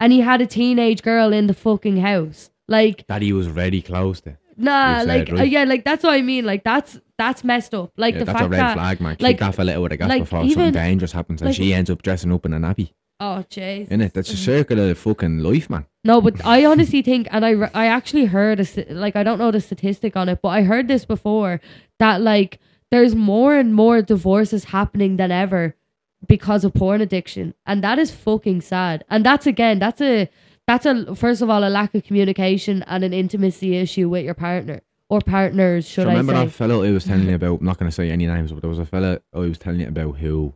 [0.00, 2.50] and he had a teenage girl in the fucking house.
[2.66, 4.36] Like, that he was very close to.
[4.56, 6.44] nah, You've like, said, uh, yeah, like that's what I mean.
[6.44, 7.92] Like, that's that's messed up.
[7.96, 9.16] Like Yeah, the that's fact a red that, flag, man.
[9.16, 11.48] Keep like- that fella out of the gas like, before even- something dangerous happens and
[11.48, 12.90] like- she ends up dressing up in a nappy.
[13.20, 14.12] oh jeez, Innit?
[14.12, 15.86] That's a circle of fucking life, man.
[16.04, 19.50] No, but I honestly think, and I I actually heard a like I don't know
[19.50, 21.60] the statistic on it, but I heard this before
[21.98, 22.58] that like
[22.90, 25.74] there's more and more divorces happening than ever
[26.26, 29.04] because of porn addiction, and that is fucking sad.
[29.08, 30.28] And that's again, that's a
[30.66, 34.34] that's a first of all a lack of communication and an intimacy issue with your
[34.34, 36.44] partner or partners, should So I remember say?
[36.46, 37.60] that fellow I was telling you about?
[37.60, 39.58] I'm not going to say any names, but there was a fella oh, I was
[39.58, 40.54] telling you about who.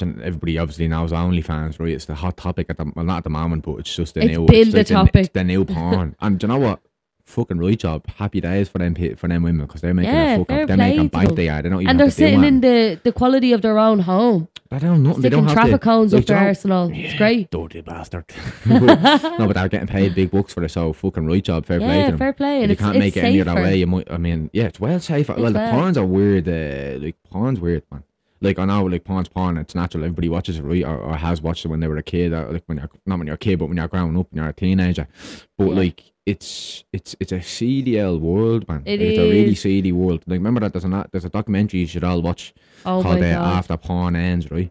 [0.00, 1.90] Everybody obviously knows OnlyFans, right?
[1.92, 4.22] It's the hot topic at the well, not at the moment, but it's just the
[4.24, 4.44] It's new.
[4.46, 5.24] been it's the like topic.
[5.26, 6.80] it's the new porn, and do you know what?
[7.26, 8.06] Fucking right job.
[8.06, 10.76] Happy days for them for them women because they're making Yeah, a fucking fair they're
[10.76, 11.62] making to bank they are.
[11.62, 14.78] They don't even and they're sitting in the, the quality of their own home, They
[14.78, 15.22] don't nothing.
[15.22, 16.90] They sticking don't have traffic to, cones like, up do you their know- arsenal.
[16.92, 17.50] It's great.
[17.50, 18.26] Dirty bastard.
[18.66, 18.78] no,
[19.46, 21.64] but they're getting paid big bucks for it, so fucking right job.
[21.64, 22.18] Fair play to Yeah, them.
[22.18, 22.58] fair play.
[22.58, 23.50] If And you it's, can't it's make it any safer.
[23.50, 24.10] other way, you might.
[24.10, 25.32] I mean, yeah, it's well safer.
[25.34, 25.72] well, It's the well.
[25.72, 26.46] porns are weird.
[26.46, 28.02] Uh, like porn's weird, man.
[28.42, 29.56] Like I know, like Pawn's porn.
[29.56, 30.04] It's natural.
[30.04, 30.84] Everybody watches it, right?
[30.84, 32.34] Or, or has watched it when they were a kid.
[32.34, 34.36] Or, like when you're not when you're a kid, but when you're growing up and
[34.38, 35.08] you're a teenager.
[35.56, 35.74] But Yeah.
[35.74, 38.82] like it's it's it's a CDL world, man.
[38.86, 39.60] It It's a really is.
[39.60, 40.22] seedy world.
[40.26, 42.54] Like remember that there's a there's a documentary you should all watch
[42.86, 43.26] Oh called uh.
[43.26, 44.70] After Porn Ends, right?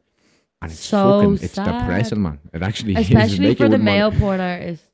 [0.61, 1.81] And it's So fucking it's sad.
[1.81, 2.39] depressing, man.
[2.53, 3.07] It actually is.
[3.07, 4.87] Especially you for the male porn artists.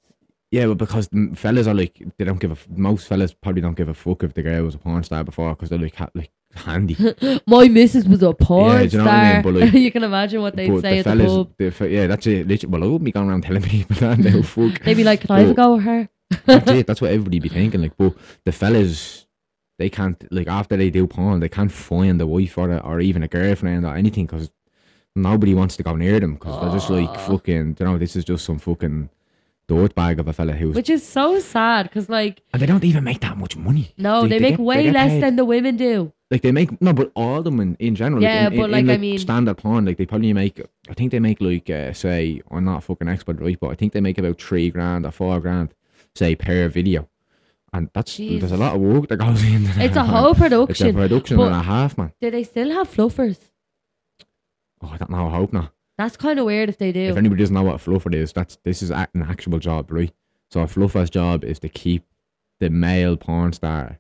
[0.52, 3.78] yeah, but because the fellas are like they don't give a most fellas probably don't
[3.78, 6.10] give a fuck if the girl was a porn star before because they're like ha-
[6.14, 6.98] like handy.
[7.48, 9.42] My missus was a porn do you know what I mean?
[9.42, 9.44] star.
[9.44, 11.52] But, like, you can imagine what they'd say the at the fellas, pub.
[11.80, 12.48] the yeah, that's it.
[12.48, 14.42] Literally, well, I wouldn't be going around telling people that now.
[14.42, 16.10] Fuck, They'd be like, "Can I have a go with her?"
[16.46, 16.88] That's it.
[16.88, 17.82] That's what everybody be thinking.
[17.82, 18.14] Like, but
[18.46, 19.26] the fellas,
[19.78, 23.00] they can't like after they do porn, they can't find a wife or a, or
[23.00, 24.52] even a girlfriend or anything because
[25.16, 27.78] nobody wants to go near them because they're just like fucking.
[27.80, 29.10] You know, this is just some fucking
[29.68, 33.04] dirtbag of a fella who's Which is so sad because, like, and they don't even
[33.04, 33.94] make that much money.
[33.98, 35.24] no, They- they, they make get- way get less paid.
[35.24, 36.12] than the women do.
[36.32, 38.22] like they make no, but all of them in, in general.
[38.22, 40.60] Yeah, like in, but, in, like, in, I mean- standard porn, like they probably make.
[40.90, 43.60] I think they make like uh, say I'm not a fucking expert, right?
[43.60, 45.74] But I think they make about three grand or four grand,
[46.20, 47.10] say per video,
[47.74, 49.86] and that's there's a lot of work that goes into that.
[49.86, 50.94] It's a whole It's a production.
[50.96, 52.12] production and a half, man.
[52.22, 53.40] Do they still have fluffers?
[54.82, 55.28] Oh, I don't know.
[55.28, 55.74] I hope not.
[55.98, 57.02] That's kind of weird if they do.
[57.10, 60.14] If anybody doesn't know what a fluffer is, that's this is an actual job, right?
[60.52, 62.06] So a fluffer's job is to keep
[62.60, 64.00] the male porn star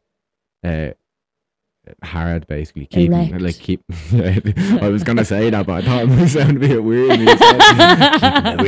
[0.63, 0.91] uh,
[2.03, 2.85] hard, basically.
[2.87, 3.41] Keep him- Erect.
[3.41, 3.83] like keep.
[4.81, 7.09] I was gonna say that, but I thought it might sound a bit weird.
[7.09, 8.13] when you said it.
[8.13, 8.59] Keep him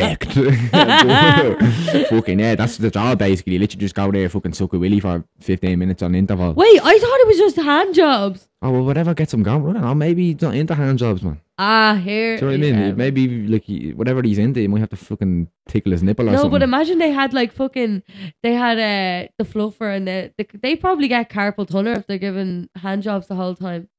[1.92, 2.08] erect.
[2.10, 3.54] fucking yeah, that's the job basically.
[3.54, 6.54] You literally just go there, fucking suck a willy for fifteen minutes on interval.
[6.54, 8.48] Wait, I thought it was just hand jobs.
[8.64, 9.68] Oh well, whatever gets him going.
[9.70, 9.96] I don't know.
[9.96, 11.42] Maybe he's not into hand jobs, man.
[11.58, 12.38] Ah, here.
[12.38, 12.88] Do you know what I mean?
[12.88, 12.92] yeah.
[12.94, 16.28] Maybe like he, whatever he's into, he might have to fucking tickle his nipple or
[16.28, 16.36] something.
[16.36, 16.52] No, something.
[16.52, 18.04] but imagine they had like fucking,
[18.44, 22.20] they had uh, the fluffer and the, the they probably get carpal tunnel if they're
[22.20, 23.90] giving hand jobs the whole time.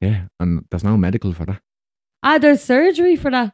[0.00, 1.60] Yeah, and there's no medical for that.
[2.22, 3.52] Ah, there's surgery for that.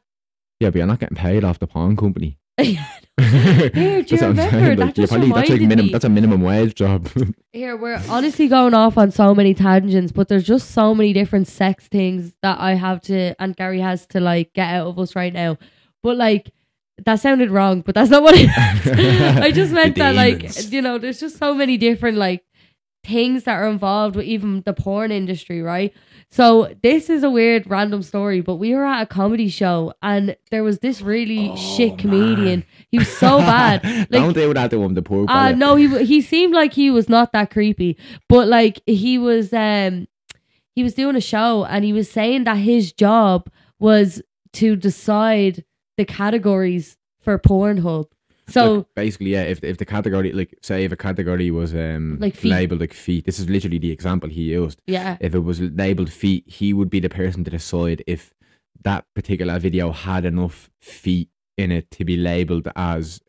[0.60, 2.38] Yeah, but you're not getting paid off the porn company.
[2.58, 2.82] Here,
[3.18, 4.50] do you That's remember?
[4.50, 5.90] saying, That just probably- that's like me.
[5.90, 7.08] That's a minimum wage job.
[7.52, 11.48] Here, we're honestly going off on so many tangents, but there's just so many different
[11.48, 15.16] sex things that I have to, and Gary has to like get out of us
[15.16, 15.58] right now.
[16.02, 16.50] But like,
[17.04, 18.48] that sounded wrong, but that's not what it
[19.42, 22.42] I just meant that, like, you know, there's just so many different like
[23.04, 25.92] things that are involved with even the porn industry, right?
[26.30, 30.36] So this is a weird random story, but we were at a comedy show and
[30.50, 32.64] there was this really shit comedian.
[32.90, 33.84] He was so bad.
[33.84, 36.90] Like, Don't do that to him, the poor uh, no, he he seemed like he
[36.90, 37.96] was not that creepy,
[38.28, 40.08] but like he was um
[40.74, 44.20] he was doing a show and he was saying that his job was
[44.54, 45.64] to decide
[45.96, 48.06] the categories for Pornhub.
[48.48, 49.42] So Look, basically, yeah.
[49.42, 52.50] If if the category, like, say, if a category was um Like feet.
[52.50, 54.80] labeled like feet, this is literally the example he used.
[54.86, 58.32] yeah, If it was labeled feet, he would be the person to decide if
[58.82, 61.28] that particular video had enough feet
[61.58, 63.20] in it to be labeled as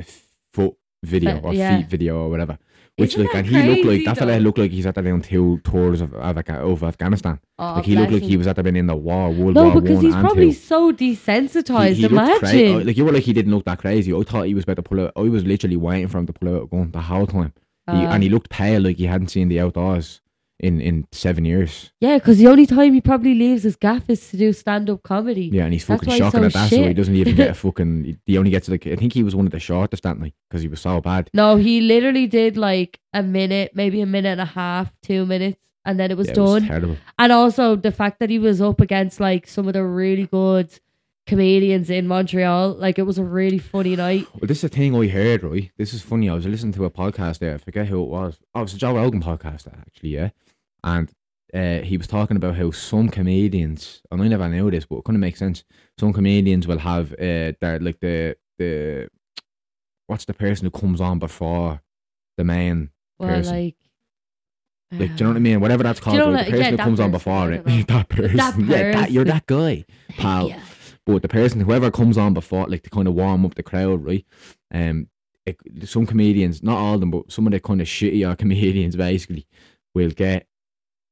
[0.54, 1.78] foot video Fe- or yeah.
[1.78, 2.60] feet video or whatever.
[2.98, 4.38] Which Isn't like, and he looked like crazy, that fella though?
[4.40, 7.40] looked like he's at the on two tours of of, of Afghanistan.
[7.60, 9.66] Oh, like he looked like he was at the been in the war, World no,
[9.70, 10.54] War because One he's and probably two.
[10.54, 11.90] so desensitized.
[11.90, 12.76] He- he looked cra- Imagine.
[12.76, 14.12] oh, like you were like he didn't look that crazy.
[14.14, 15.12] I thought he was about to pull out.
[15.16, 17.54] I was literally waiting for him to pull out a gun the whole time.
[17.86, 20.22] He, Uh, and he looked pale, like he hadn't seen the outdoors
[20.60, 21.92] in in seven years.
[22.00, 25.04] yeah, because the only time he probably leaves his gaff is to do stand up
[25.04, 25.50] comedy.
[25.54, 27.36] Yeah, and he's That's fucking why he's shocking so at that, so he doesn't even
[27.36, 28.18] get a fucking.
[28.26, 30.62] He only gets like I think he was one of the shortest that night because
[30.64, 31.30] he was so bad.
[31.34, 35.60] No, he literally did like a minute, maybe a minute and a half, two minutes,
[35.86, 36.46] and then it was Yeah, it done.
[36.54, 36.98] was terrible.
[37.20, 40.72] And also the fact that he was up against like some of the really good
[41.28, 44.26] comedians in Montreal, like it was a really funny night.
[44.34, 45.70] Well, this is a thing I heard, right?
[45.78, 46.30] This is funny.
[46.30, 47.54] I was listening to a podcast there.
[47.56, 48.40] I forget who it was.
[48.56, 50.30] Oh, it was a Joe Rogan podcast, actually, yeah.
[50.88, 51.12] And
[51.54, 55.06] uh, he was talking about how some comedians, and I never knew this, but it
[55.06, 55.64] kind of makes sense.
[56.00, 59.10] Some comedians will have uh, their like the the
[60.08, 61.82] what's the person who comes on before
[62.38, 63.56] the main Well, person.
[63.56, 63.76] like,
[64.92, 65.60] like, do you know what I mean?
[65.60, 66.46] Whatever that's called, you know right?
[66.46, 67.66] the person yeah, who that comes on before it.
[67.66, 67.84] don't know.
[67.88, 68.70] that person.
[68.70, 70.48] Yeah, that, you're that guy, pal.
[70.50, 70.62] Yeah.
[71.06, 74.06] But the person, whoever comes on before, like to kind of warm up the crowd,
[74.06, 74.26] right?
[74.74, 75.08] Um,
[75.46, 78.96] it, some comedians, not all of them, but some of the kind of shittier comedians,
[78.96, 79.46] basically,
[79.96, 80.48] will get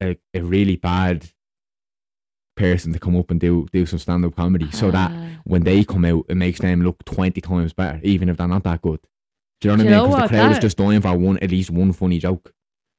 [0.06, 1.28] a, a really bad
[2.56, 5.28] person to come up and do do some stand up comedy, so that Ah.
[5.44, 8.64] when they come out, it makes them look twenty times better, even if they're not
[8.64, 9.00] that good.
[9.62, 10.10] Do you know what I mean?
[10.12, 12.54] Because the crowd is just dying for one, at least one funny joke.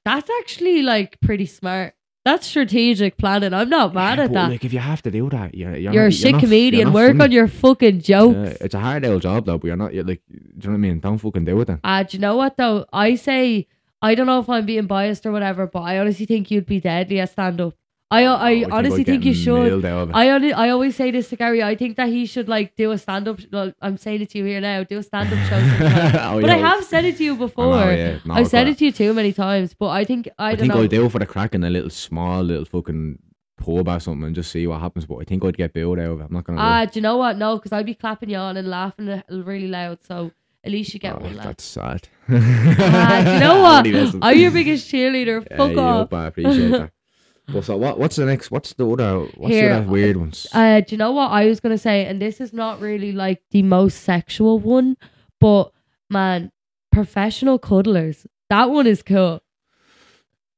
[0.04, 1.94] that's actually like pretty smart.
[2.24, 3.54] That's strategic planning.
[3.54, 4.50] I'm not mad Yeah, at that.
[4.50, 6.74] Like if you have to do that, you're you're, you're not, a shit not- comedian.
[6.74, 7.24] You're not Work funny.
[7.24, 8.34] on your fucking jokes.
[8.36, 9.94] Yeah, it's a hard old job though, but you're not.
[9.94, 11.00] You're like, do you know what I mean?
[11.00, 11.80] Don't fucking do it then.
[11.84, 12.84] Uh, do you know what though?
[12.92, 13.68] I say
[14.02, 16.80] I don't know if I'm being biased or whatever, but I honestly think you'd be
[16.80, 17.74] deadly at stand up.
[18.08, 19.64] I I Oh, honestly think you should.
[19.66, 20.14] milled out of it.
[20.16, 21.60] I only, I always say this to Gary.
[21.62, 23.40] I think that he should like do a stand up.
[23.52, 24.84] Well, I'm saying it to you here now.
[24.84, 25.56] Do a stand up show.
[26.22, 26.54] Oh, but yeah.
[26.54, 27.92] I have said it to you I know, before.
[27.92, 28.18] yeah.
[28.24, 29.74] No, I've said it to you too many times.
[29.74, 30.82] But I think I, I don't think know.
[30.82, 33.18] I'd do it for the crack in a little small little fucking
[33.58, 35.04] pub or something and just see what happens.
[35.06, 36.24] But I think I'd get billed out of it.
[36.26, 36.60] I'm not gonna.
[36.60, 36.84] Ah, lie.
[36.86, 37.38] do you know what?
[37.38, 40.04] No, because I'd be clapping you on and laughing really loud.
[40.04, 40.30] So
[40.66, 42.08] at least you get Oh, one that's sad.
[42.28, 43.86] Ah, you know what?
[44.22, 45.46] I'm your biggest cheerleader.
[45.50, 46.02] Yeah, Fuck you off.
[46.06, 46.90] up, I appreciate that.
[47.52, 47.96] Well, so what?
[48.00, 48.50] What's the next?
[48.50, 49.20] What's the other?
[49.36, 50.48] What's Here, the other weird ones?
[50.52, 52.04] Uh, do you know what I was gonna say?
[52.04, 54.96] And this is not really like the most sexual one,
[55.38, 55.70] but
[56.10, 56.50] man,
[56.90, 58.26] professional cuddlers.
[58.50, 59.42] That one is cool.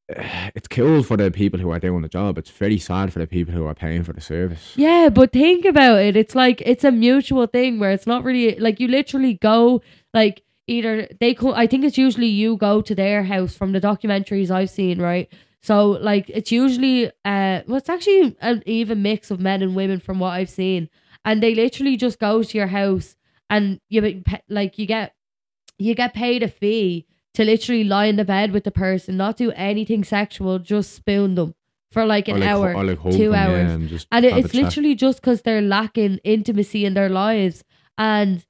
[0.54, 2.38] it's cool for the people who are doing the job.
[2.38, 4.72] It's very sad for the people who are paying for the service.
[4.76, 6.16] Yeah, but think about it.
[6.16, 9.82] It's like it's a mutual thing where it's not really like you literally go
[10.14, 11.52] like either they come.
[11.54, 15.30] I think it's usually you go to their house from the documentaries I've seen, right?
[15.60, 20.00] So like it's usually uh, well, it's actually an even mix of men and women
[20.00, 20.88] from what I've seen,
[21.24, 23.16] and they literally just go to your house
[23.50, 25.14] and you like you get
[25.78, 27.06] you get paid a fee
[27.38, 31.36] to literally lie in the bed with the person, not do anything sexual, just spoon
[31.36, 31.54] them
[31.92, 33.70] for like an like, hour like two hours.
[33.70, 37.62] and and it, it's literally just because they're lacking intimacy in their lives
[37.96, 38.44] and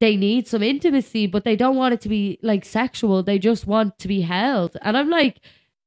[0.00, 3.22] they need some intimacy but they don't want it to be like sexual.
[3.22, 4.78] They just want to be held.
[4.80, 5.40] And i'm like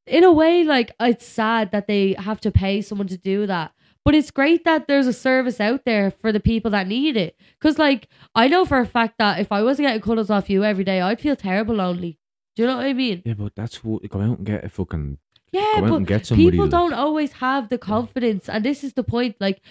[0.05, 3.71] in a way like it's sad that they have to pay someone to do that.
[4.03, 7.36] But it's great that there's a service out there for the people that need it.
[7.60, 10.63] Because like i know for a fact that if i wasn't getting cuddles off you
[10.63, 12.19] every day i'd feel terrible lonely
[12.55, 14.69] do you know what i mean Yeah, but that's what go out and get a
[14.69, 15.17] fucking
[15.51, 16.51] yeah go out but and get somebody.
[16.51, 19.61] people don't always have the confidence and this is the point like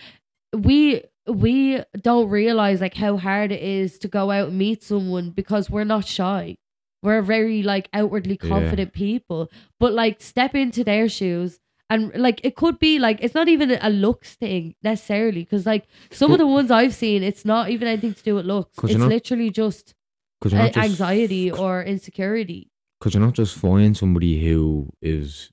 [0.56, 5.30] we we don't realize like how hard it is to go out and meet someone
[5.30, 6.56] because we're not shy
[7.02, 8.48] we're very like outwardly Yeah.
[8.48, 11.58] confident people but like step into their shoes
[11.90, 15.84] And like it could be like it's not even a looks thing necessarily because like
[16.10, 18.78] some of the ones I've seen, it's not even anything to do with looks.
[18.84, 19.92] It's not- literally just
[20.44, 22.70] a- just anxiety or insecurity.
[23.04, 25.50] Could you're not just finding somebody who is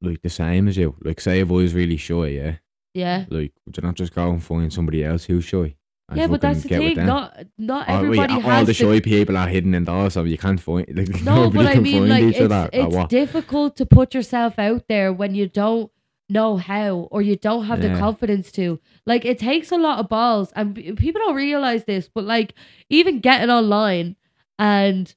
[0.00, 0.94] like the same as you?
[1.02, 2.54] Like, say if I was really shy, yeah.
[2.94, 3.24] Yeah.
[3.30, 5.74] Like, would you not just go and find somebody else who's shy?
[6.14, 7.04] Yeah, but that's the thing.
[7.04, 10.60] Not not everybody all has the the shy people are hidden indoors, so you can't
[10.60, 10.86] find.
[10.96, 15.34] Like, No, but I mean, like, it's, it's difficult to put yourself out there when
[15.34, 15.90] you don't
[16.28, 18.78] know how or you don't have the confidence to.
[19.04, 22.54] Like, it takes a lot of balls, and people don't realize this, but like,
[22.88, 24.14] even getting online
[24.60, 25.12] and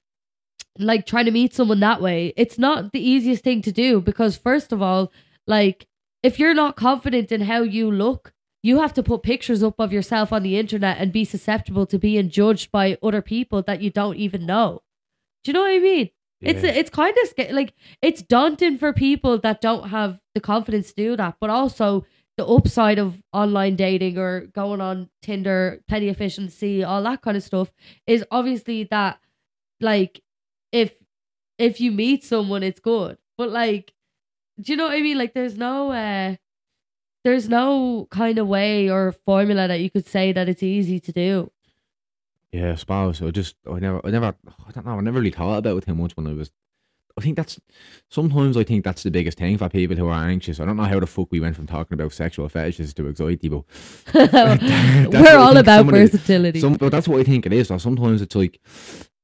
[0.78, 4.36] like trying to meet someone that way, it's not the easiest thing to do because,
[4.38, 5.12] first of all,
[5.48, 5.88] like,
[6.24, 8.34] if you're not confident in how you look,
[8.64, 12.00] you have to put pictures up of yourself on the internet and be susceptible to
[12.00, 14.82] being judged by other people that you don't even know.
[15.44, 16.10] Do you know what I mean?
[16.42, 16.72] It's Yeah.
[16.72, 21.16] it's kind of like it's daunting for people that don't have the confidence to do
[21.16, 22.06] that, but also
[22.38, 26.38] the upside of online dating or going on Tinder, Plenty of Fish,
[26.84, 27.72] all that kind of stuff
[28.08, 29.20] is obviously that
[29.80, 30.22] like
[30.82, 30.90] if
[31.58, 33.18] if you meet someone it's good.
[33.38, 33.94] But like
[34.62, 35.18] do you know what I mean?
[35.18, 36.36] Like there's no uh
[37.24, 41.12] there's no kind of way or formula that you could say that it's easy to
[41.12, 41.52] do.
[42.52, 43.22] Yeah, I suppose.
[43.22, 44.34] I just, I never, I never,
[44.68, 44.98] I don't know.
[44.98, 46.52] I never really thought about it too much when I was.
[47.18, 47.60] I think that's
[48.10, 50.60] sometimes I think that's the biggest thing for people who are anxious.
[50.60, 53.50] I don't know how the fuck we went from talking about sexual fetishes to anxiety,
[53.50, 53.64] but
[54.14, 56.60] I We're all about some of the- versatility.
[56.62, 57.72] some, but that's what I think it is.
[57.72, 58.60] Or sometimes it's like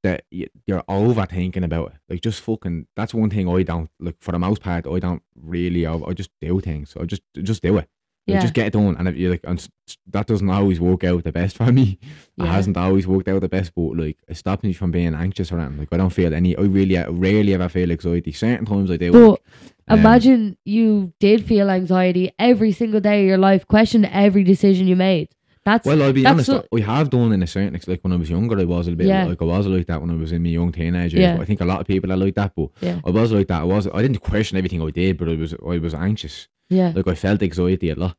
[0.04, 1.98] that you're overthinking about it.
[2.10, 2.88] Like just fucking.
[2.96, 4.16] That's one thing I don't like.
[4.20, 5.86] For the most part, I don't really.
[5.86, 6.96] I, I just do things.
[7.00, 7.90] I just just do it.
[8.28, 8.42] Like, yeah.
[8.42, 9.68] Just get it done, and if you like, and
[10.12, 12.00] that doesn't always work out the best for me.
[12.38, 15.52] It hasn't always worked out the best, but like it stops me from being anxious
[15.52, 15.80] or anything.
[15.80, 16.56] Like I don't feel any.
[16.56, 18.32] I really, I rarely ever feel anxiety.
[18.32, 19.12] Certain times I do.
[19.12, 19.42] But like,
[19.88, 24.88] um, Imagine you did feel anxiety every single day of your life, question every decision
[24.88, 25.30] you made.
[25.64, 26.50] That's Well, I'll be honest.
[26.50, 28.60] I have done in a certain like when I was younger.
[28.60, 29.26] I was a bit Yeah.
[29.26, 31.22] like I was like that when I was in my young teenage years.
[31.22, 31.40] Yeah.
[31.40, 33.62] I think a lot of people are like that, but yeah, I was like that.
[33.62, 33.88] I was.
[33.88, 35.54] I didn't question everything I did, but I was.
[35.54, 36.48] I was anxious.
[36.70, 38.18] yeah, Like I felt anxiety a lot.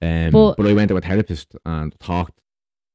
[0.00, 2.40] Um, But- but, I went to a therapist and talked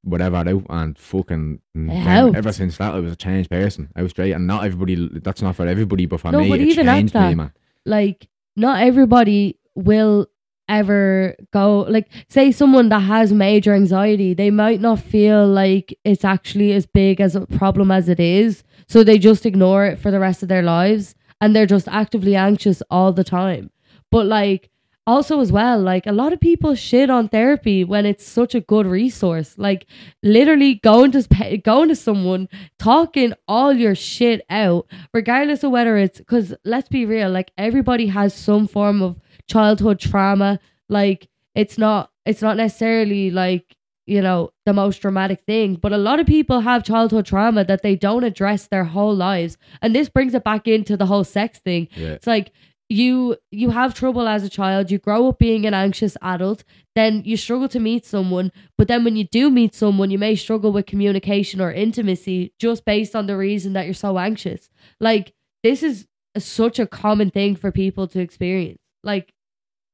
[0.03, 3.89] whatever out and fucking then ever since that I was a changed person.
[3.95, 6.59] I was straight and not everybody that's not for everybody, but for No, me but
[6.59, 7.51] it even changed me, man.
[7.85, 10.27] like not everybody will
[10.69, 16.25] ever go like say someone that has major anxiety they might not feel like it's
[16.25, 20.11] actually as big as a problem as it is so they just ignore it for
[20.11, 23.69] the rest of their lives and they're just actively anxious all the time.
[24.11, 24.69] But like
[25.05, 28.61] also as well like a lot of people shit on therapy when it's such a
[28.61, 29.55] good resource.
[29.57, 29.85] Like
[30.23, 32.47] literally going to going to someone
[32.79, 38.07] talking all your shit out regardless of whether it's because let's be real like everybody
[38.07, 44.51] has some form of childhood trauma like it's not it's not necessarily like you know
[44.65, 48.23] the most dramatic thing but a lot of people have childhood trauma that they don't
[48.23, 51.87] address their whole lives and this brings it back into the whole sex thing.
[51.95, 52.09] Yeah.
[52.09, 52.51] it's like
[52.89, 56.63] you you have trouble as a child you grow up being an anxious adult
[56.95, 60.35] then you struggle to meet someone but then when you do meet someone you may
[60.35, 64.69] struggle with communication or intimacy just based on the reason that you're so anxious.
[65.01, 65.33] Like
[65.63, 68.79] this is a, such a common thing for people to experience.
[69.03, 69.33] Like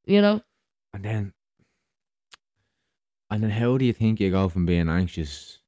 [0.06, 0.42] you know
[0.94, 1.34] And then
[3.30, 5.60] and then how do you think you go from being anxious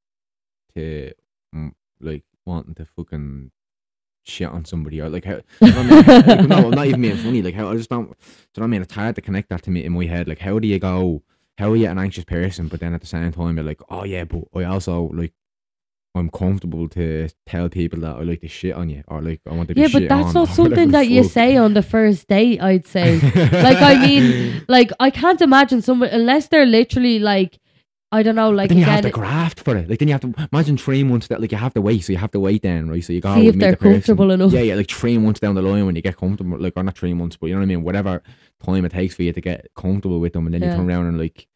[0.76, 1.12] to
[2.00, 3.52] like wanting to fucking
[4.24, 6.06] shit on somebody or like how you know I mean?
[6.06, 7.42] like, no, I'm not even being funny.
[7.42, 8.16] Like how I just don't do you
[8.58, 8.82] know what I mean?
[8.82, 10.28] It's hard to connect that to me in my head.
[10.28, 11.24] Like how do you go
[11.58, 14.04] how are you an anxious person but then at the same time you're like, Oh
[14.04, 15.34] yeah, but I also like
[16.16, 19.54] I'm comfortable to tell people that I like to shit on you or like I
[19.54, 22.62] want to be yeah but that's not something that you say on the first date
[22.62, 27.60] i'd say like i mean like i can't imagine someone unless they're literally like
[28.12, 29.90] i don't know like then you have to graft for it.
[29.90, 32.14] Like then you have to imagine three months that like you have to wait, so
[32.14, 33.04] you have to wait then, right?
[33.04, 34.54] So you go See if they're the comfortable enough.
[34.54, 36.98] Yeah, yeah, like three months down the line when you get comfortable, like or not
[36.98, 37.84] three months, but you know what I mean.
[37.84, 38.22] Whatever
[38.64, 40.70] time it takes for you to get comfortable with them, and then Yeah.
[40.72, 41.48] you turn around and like,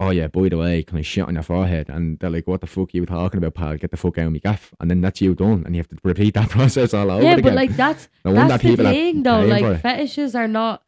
[0.00, 1.88] oh yeah, by the way, can I shit on your forehead?
[1.88, 3.76] And they're like, what the fuck are you talking about, pal?
[3.76, 5.88] Get the fuck out of me gaff, and then that's you done, and you have
[5.88, 7.44] to repeat that process all over yeah again.
[7.44, 10.82] but like that's no that's the people are thing though like fetishes are not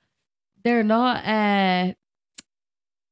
[0.64, 1.93] they're not uh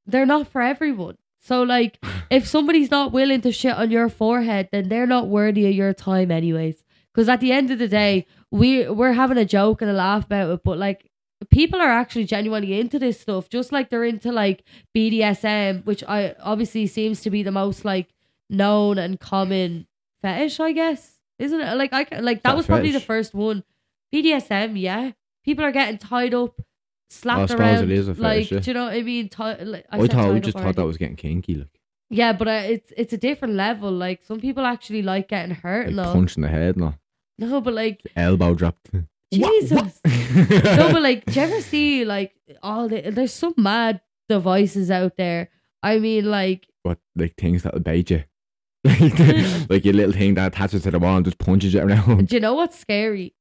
[0.07, 1.99] they're not for everyone so like
[2.31, 5.93] if somebody's not willing to shit on your forehead then they're not worthy of your
[5.93, 9.91] time anyways because at the end of the day we we're having a joke and
[9.91, 11.10] a laugh about it but like
[11.49, 14.63] people are actually genuinely into this stuff just like they're into like
[14.95, 18.09] bdsm which i obviously seems to be the most like
[18.51, 19.87] known and common
[20.21, 23.65] fetish i guess isn't it like i like that that was probably the first one
[24.13, 25.13] BDSM, yeah.
[25.45, 26.61] People are getting tied up,
[27.09, 27.85] slapped around.
[27.85, 28.61] it is a like, yeah.
[28.61, 29.29] do you know what I mean?
[29.29, 31.81] Ti- like, I, I, thought title just thought that was getting kinky, like,
[32.11, 33.91] Yeah, but uh, it's it's a different level.
[33.91, 35.93] Like some people actually like getting hurt.
[35.93, 36.95] like no, punch in the head, no
[37.39, 38.91] no, but like elbow dropped.
[39.33, 40.01] Jesus.
[40.05, 43.11] no, but like, do you ever see like all the?
[43.11, 45.51] There's some mad devices out there.
[45.83, 48.25] I mean, like, what like things that'll bait you.
[48.85, 49.19] like,
[49.71, 52.29] like your little thing that attaches to the wall and just punches you around.
[52.29, 53.35] do you know what's scary?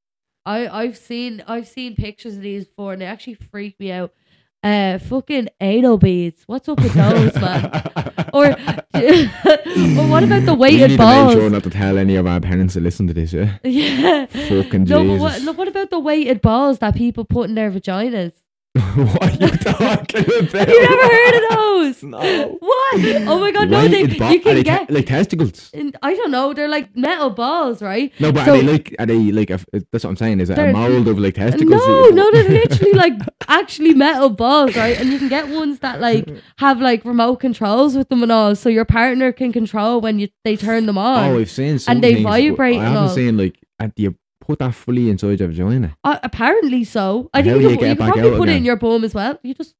[0.45, 4.13] I I've seen I've seen pictures of these before, and they actually freak me out.
[4.61, 6.43] Uh, fucking anal beads.
[6.45, 7.71] What's up with those, man?
[8.31, 11.33] Or, or what about the we weighted need balls?
[11.33, 13.33] to make sure not to tell any of our parents to listen to this.
[13.33, 14.27] Yeah, yeah.
[14.27, 17.71] fucking No, but what, look, what about the weighted balls that people put in their
[17.71, 18.33] vaginas?
[18.95, 20.67] what are you talking about?
[20.67, 22.03] You never heard of those?
[22.03, 22.57] No.
[22.59, 23.01] What?
[23.27, 23.87] Oh my god, no!
[23.87, 24.87] They, ba- you can they get.
[24.87, 25.71] te- like testicles.
[25.73, 26.53] and I don't know.
[26.53, 28.13] They're like metal balls, right?
[28.19, 29.59] No, but So- are they like are they like a,
[29.91, 30.39] that's what I'm saying?
[30.39, 31.69] Is it a They're- mold of like testicles?
[31.71, 33.13] No, no, they're literally like
[33.47, 34.99] actually metal balls, right?
[34.99, 38.55] And you can get ones that like have like remote controls with them and all,
[38.55, 41.31] so your partner can control when you they turn them on.
[41.31, 43.15] Oh, I've seen some And they things, but vibrate I and haven't all.
[43.15, 45.95] seen like at you put that fully inside your vagina?
[46.03, 47.29] Uh, apparently so.
[47.33, 49.13] I How think you, you can, you can probably put it in your bum as
[49.13, 49.39] well.
[49.43, 49.75] You just?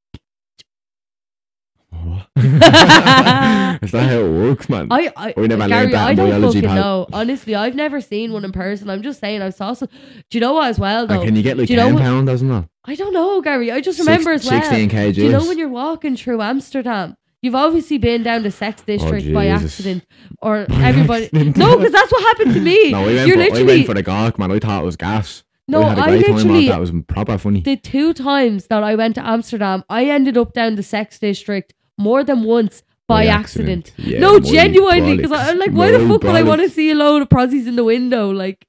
[2.39, 4.87] Is that how it works, man?
[4.91, 6.75] I, I We never learned Gary, that I don't fucking pal.
[6.75, 7.07] know.
[7.11, 8.89] Honestly, I've never seen one in person.
[8.89, 9.89] I'm just saying I saw some.
[10.29, 11.15] Do you know what as well though?
[11.15, 12.65] and can you get like do you know ten what- pound, doesn't it?
[12.85, 13.71] I don't know, Gary.
[13.71, 14.61] I just remember Six- as well.
[14.61, 15.15] Sixteen kgs.
[15.15, 17.17] Do you know when you're walking through Amsterdam?
[17.41, 19.73] You've obviously been down the sex oh, district by Oh, Jesus.
[19.79, 20.05] accident,
[20.41, 21.29] or everybody.
[21.33, 22.91] no, because that's what happened to me.
[22.91, 24.51] No, we went, you're for, literally went for the gawk, man.
[24.51, 25.43] I thought it was gas.
[25.67, 25.83] no.
[25.83, 26.79] I had a I great time off literally that.
[26.79, 27.61] Was proper funny.
[27.61, 31.73] the two times that I went to Amsterdam, I ended up down the sex district
[31.97, 33.91] more than once by, accident.
[33.97, 35.31] Yeah, no, genuinely, because.
[35.33, 37.75] I'm like, why the fuck would I want to see a load of prozzies in
[37.75, 38.29] the window?
[38.31, 38.65] Like,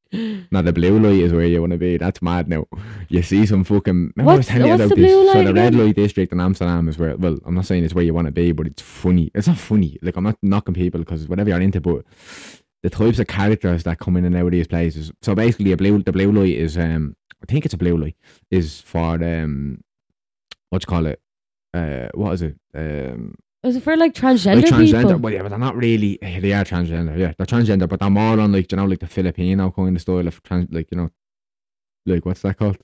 [0.51, 1.97] Now the blue light is where you want to be.
[1.97, 2.49] That's mad.
[2.49, 2.67] Now
[3.09, 4.13] you see some fucking.
[4.17, 5.13] Remember I was What's- telling you what's about the this.
[5.13, 7.17] blue so the red light district in Amsterdam is where.
[7.17, 9.31] Well, I'm not saying it's where you want to be, but it's funny.
[9.35, 9.99] It's not funny.
[10.03, 12.05] Like I'm not knocking people because whatever you're into, but
[12.83, 15.13] the types of characters that come in and out of these places.
[15.23, 18.17] So basically, a blue the blue light is um I think it's a blue light
[18.51, 19.83] is for um
[20.71, 21.21] what you call it
[21.75, 25.19] uh what is it um was it for like transgender, like transgender, people?
[25.19, 26.19] but yeah, but they're not really.
[26.23, 29.07] They are transgender, yeah, they're transgender, but they're more on like you know, like the
[29.07, 31.11] Filipino kind of style of trans, like you know,
[32.07, 32.79] like what's that called?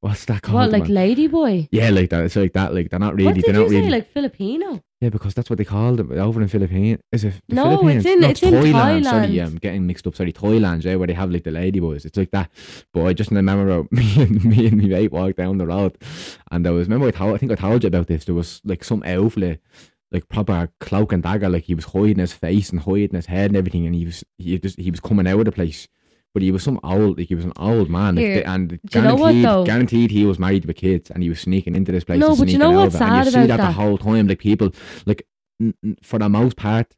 [0.00, 0.54] What's that called?
[0.54, 1.16] What, like man?
[1.16, 1.68] ladyboy?
[1.72, 2.24] yeah, like that.
[2.24, 2.72] It's like that.
[2.72, 3.26] Like they're not really.
[3.26, 3.76] what did they're you not say?
[3.76, 3.90] really.
[3.90, 4.80] Like Filipino?
[5.00, 7.00] yeah, because that's what they called them over in Philippines.
[7.10, 8.06] Is it the No, it's Philippines?
[8.06, 9.46] in- it's in Sorry, Thailand.
[9.46, 10.14] I'm getting mixed up.
[10.14, 10.84] Sorry, Thailand.
[10.84, 12.04] Yeah, where they have like the ladyboys.
[12.04, 12.50] It's like that.
[12.94, 15.98] But I just remember me and me and my mate walked down the road,
[16.52, 16.86] and there was.
[16.86, 17.34] Remember, I told.
[17.34, 18.24] I think I told you about this.
[18.24, 19.60] There was like some outfit
[20.10, 23.50] like proper cloak and dagger, like he was hiding his face and hiding his head
[23.50, 25.86] and everything, and he was he just he was coming out of the place.
[26.34, 29.00] But he was some old, like he was an old man, like, Here, and you
[29.00, 29.64] know what, guaranteed, though?
[29.64, 32.20] guaranteed he was married with kids, and he was sneaking into this place.
[32.20, 33.66] No, and but you sneaking know what's and you see about that, that?
[33.66, 34.70] the whole time, like people,
[35.06, 35.26] like
[35.60, 36.94] n- n- for the most part,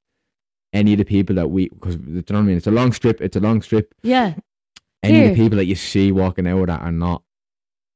[0.73, 2.57] any of the people that we, because you know what I mean?
[2.57, 3.21] It's a long strip.
[3.21, 3.95] It's a long strip.
[4.03, 4.35] Yeah.
[5.03, 5.29] Any of Here.
[5.31, 7.23] the people that you see walking out of that are not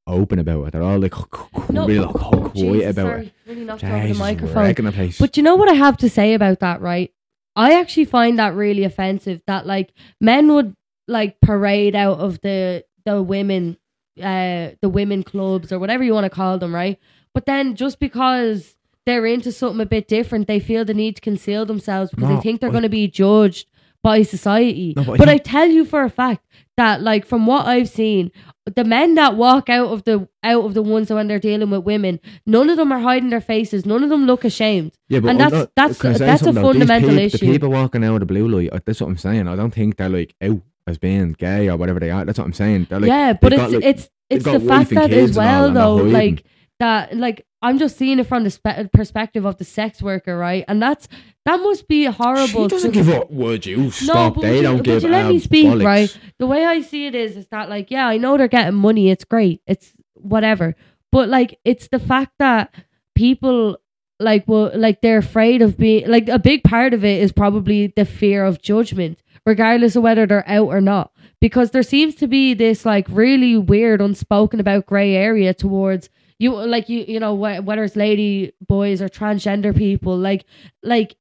[0.06, 0.72] open about it.
[0.72, 1.14] They're all like
[1.70, 3.26] No, really oh, quiet Jesus, about sorry.
[3.26, 3.32] it.
[3.46, 4.62] Really knocked over the Jesus, microphone.
[4.62, 5.18] wrecking the place.
[5.18, 7.12] But you know what I have to say about that, right?
[7.56, 10.74] I actually find that really offensive that like men would
[11.08, 13.76] like parade out of the the women
[14.22, 16.98] uh the women clubs or whatever you want to call them, right?
[17.34, 18.76] But then just because
[19.06, 22.36] they're into something a bit different, they feel the need to conceal themselves because No,
[22.36, 23.66] they think they're going to be judged
[24.02, 24.94] by society.
[24.96, 26.46] No, but I but I tell you for a fact
[26.76, 28.30] that like from what I've seen,
[28.76, 31.84] the men that walk out of the out of the ones when they're dealing with
[31.84, 33.84] women, none of them are hiding their faces.
[33.84, 34.92] None of them look ashamed.
[35.08, 36.62] Yeah, but And that's- not- that's- can that's a though?
[36.62, 37.38] Fundamental peop- issue.
[37.38, 39.48] The people walking out of the blue light, uh, that's what I'm saying.
[39.48, 42.24] I don't think they're like out as being gay or whatever they are.
[42.24, 42.88] That's what I'm saying.
[42.90, 46.44] Like, yeah, but got, it's like- it's they've the fact that as well though, like
[46.80, 50.64] that, like I'm just seeing it from the spe- perspective of the sex worker, right?
[50.68, 51.08] And that's
[51.46, 52.64] that must be horrible.
[52.64, 53.30] She doesn't give up.
[53.30, 54.34] Would you stop?
[54.34, 55.84] but they would you- don't give you let me speak, bollocks.
[55.84, 56.18] right?
[56.38, 59.10] the way I see it is, is that like, yeah, I know they're getting money.
[59.10, 59.60] It's great.
[59.66, 60.74] It's whatever.
[61.12, 62.74] But like, it's the fact that
[63.14, 63.78] people
[64.20, 67.88] like, well, like they're afraid of being like a big part of it is probably
[67.88, 71.12] the fear of judgment, regardless of whether they're out or not.
[71.40, 76.54] Because there seems to be this like really weird, unspoken about gray area towards you,
[76.54, 80.46] like you, you know, wh- whether it's lady boys or transgender people, like,
[80.82, 81.16] like,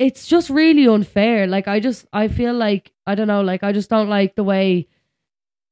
[0.00, 1.46] it's just really unfair.
[1.46, 4.42] Like I just I feel like I don't know, like I just don't like the
[4.42, 4.88] way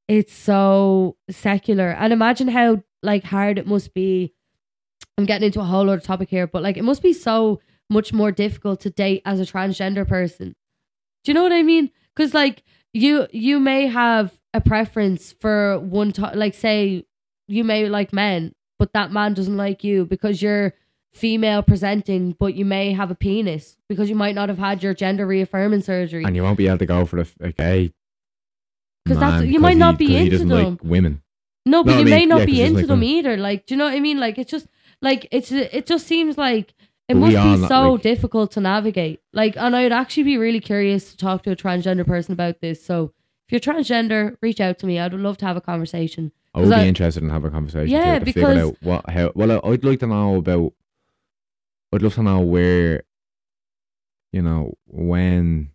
[0.07, 1.91] it's so secular.
[1.91, 4.35] And imagine how like hard it must be.
[5.17, 8.13] I'm getting into a whole other topic here, but like it must be so much
[8.13, 10.55] more difficult to date as a transgender person.
[11.25, 11.91] Do you know what I mean?
[12.15, 12.63] Because like
[12.93, 17.05] you you may have a preference for one to- like say
[17.49, 20.75] you may like men, but that man doesn't like you because you're
[21.13, 24.95] female presenting, but you may have a penis because you might not have had your
[24.95, 26.25] gender reaffirming surgery.
[26.25, 27.93] and you won't be able to go for f- a gay
[29.07, 30.65] 'Cause that's- you might not be he into doesn't them.
[30.73, 31.23] like women.
[31.65, 33.37] No, but No, I you mean, may not yeah, be into like them either.
[33.37, 34.19] Like, do you know what I mean?
[34.19, 34.67] Like, it's just
[35.03, 36.75] like it's it just seems like
[37.09, 39.21] it must be so like- difficult to navigate.
[39.33, 42.85] Like, and I'd actually be really curious to talk to a transgender person about this.
[42.85, 43.13] So,
[43.49, 44.99] if you're transgender, reach out to me.
[44.99, 46.33] I'd love to have a conversation.
[46.55, 49.09] I would be I- interested in having a conversation Yeah, to figure because- out what
[49.11, 50.73] how well I'd like to know about
[51.93, 53.03] I'd love to know where
[54.33, 55.71] you know when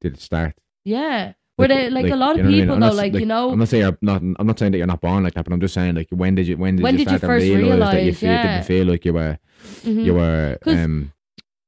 [0.00, 0.54] did it start
[0.84, 2.60] Yeah, where they like, a lot you of know what I mean?
[2.60, 4.72] people though, not s- like, you know, I'm not saying you're not I'm not saying
[4.72, 6.76] that you're not born like that but I'm just saying like when did you when
[6.76, 8.52] did When you did you start to first realize, that you feel, Yeah.
[8.54, 9.38] didn't feel like you were
[9.84, 10.04] mhm.
[10.04, 11.12] you were um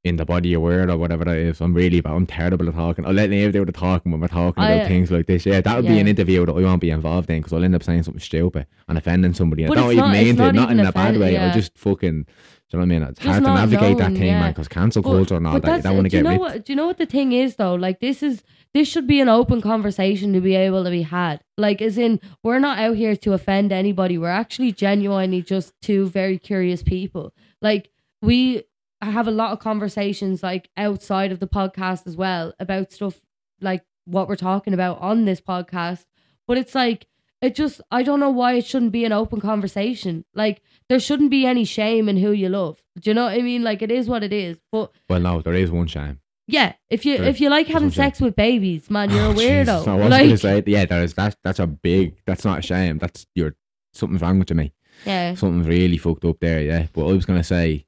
[0.04, 1.60] in the body you were or whatever that is.
[1.60, 2.12] I'm really bad.
[2.14, 3.04] I'm terrible at talking.
[3.04, 5.44] I'll let Niamh do the talking when we're talking I- about things like this.
[5.44, 7.74] Yeah, that would be an interview that I won't be involved in because I'll end
[7.74, 9.66] up saying something stupid and offending somebody.
[9.66, 11.32] But I don't even not- mean to, not not, in a bad way.
[11.32, 11.50] yeah.
[11.50, 12.26] I just fucking,
[12.70, 13.08] do you know what I mean?
[13.08, 14.40] It's Just hard to not navigate that knowing, thing, yeah.
[14.40, 16.16] man, because cancel But- culture and all but that, you that's- don't want to do
[16.18, 16.54] you get know ripped.
[16.56, 16.64] what?
[16.66, 17.74] Do you know what the thing is though?
[17.74, 18.42] Like this is
[18.74, 21.40] this should be an open conversation to be able to be had.
[21.56, 24.18] Like as in, we're not out here to offend anybody.
[24.18, 27.32] We're actually genuinely just two very curious people.
[27.62, 27.88] Like
[28.20, 28.64] we
[29.00, 33.20] have a lot of conversations like outside of the podcast as well about stuff
[33.62, 36.04] like what we're talking about on this podcast.
[36.46, 37.06] But it's like
[37.40, 40.24] it just I don't know why it shouldn't be an open conversation.
[40.34, 42.82] Like there shouldn't be any shame in who you love.
[42.98, 43.62] Do you know what I mean?
[43.62, 44.58] Like it is what it is.
[44.72, 46.20] But Well, no, there is one shame.
[46.46, 48.04] yeah, if you There- if you like having shame.
[48.06, 49.64] sex with babies, man, you're a Oh, weirdo.
[49.66, 51.36] Jesus, I was like, to say, yeah, there is that.
[51.44, 52.16] That's a big.
[52.26, 52.98] That's not a shame.
[52.98, 53.54] That's you're
[53.92, 54.72] something's wrong with you, mate.
[55.06, 56.60] yeah, Something's really fucked up there.
[56.62, 57.86] Yeah, but I was going to say,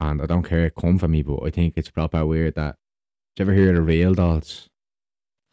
[0.00, 2.76] and I don't care come for me, but I think it's proper weird that.
[3.36, 4.68] Did you ever hear of the real dolls?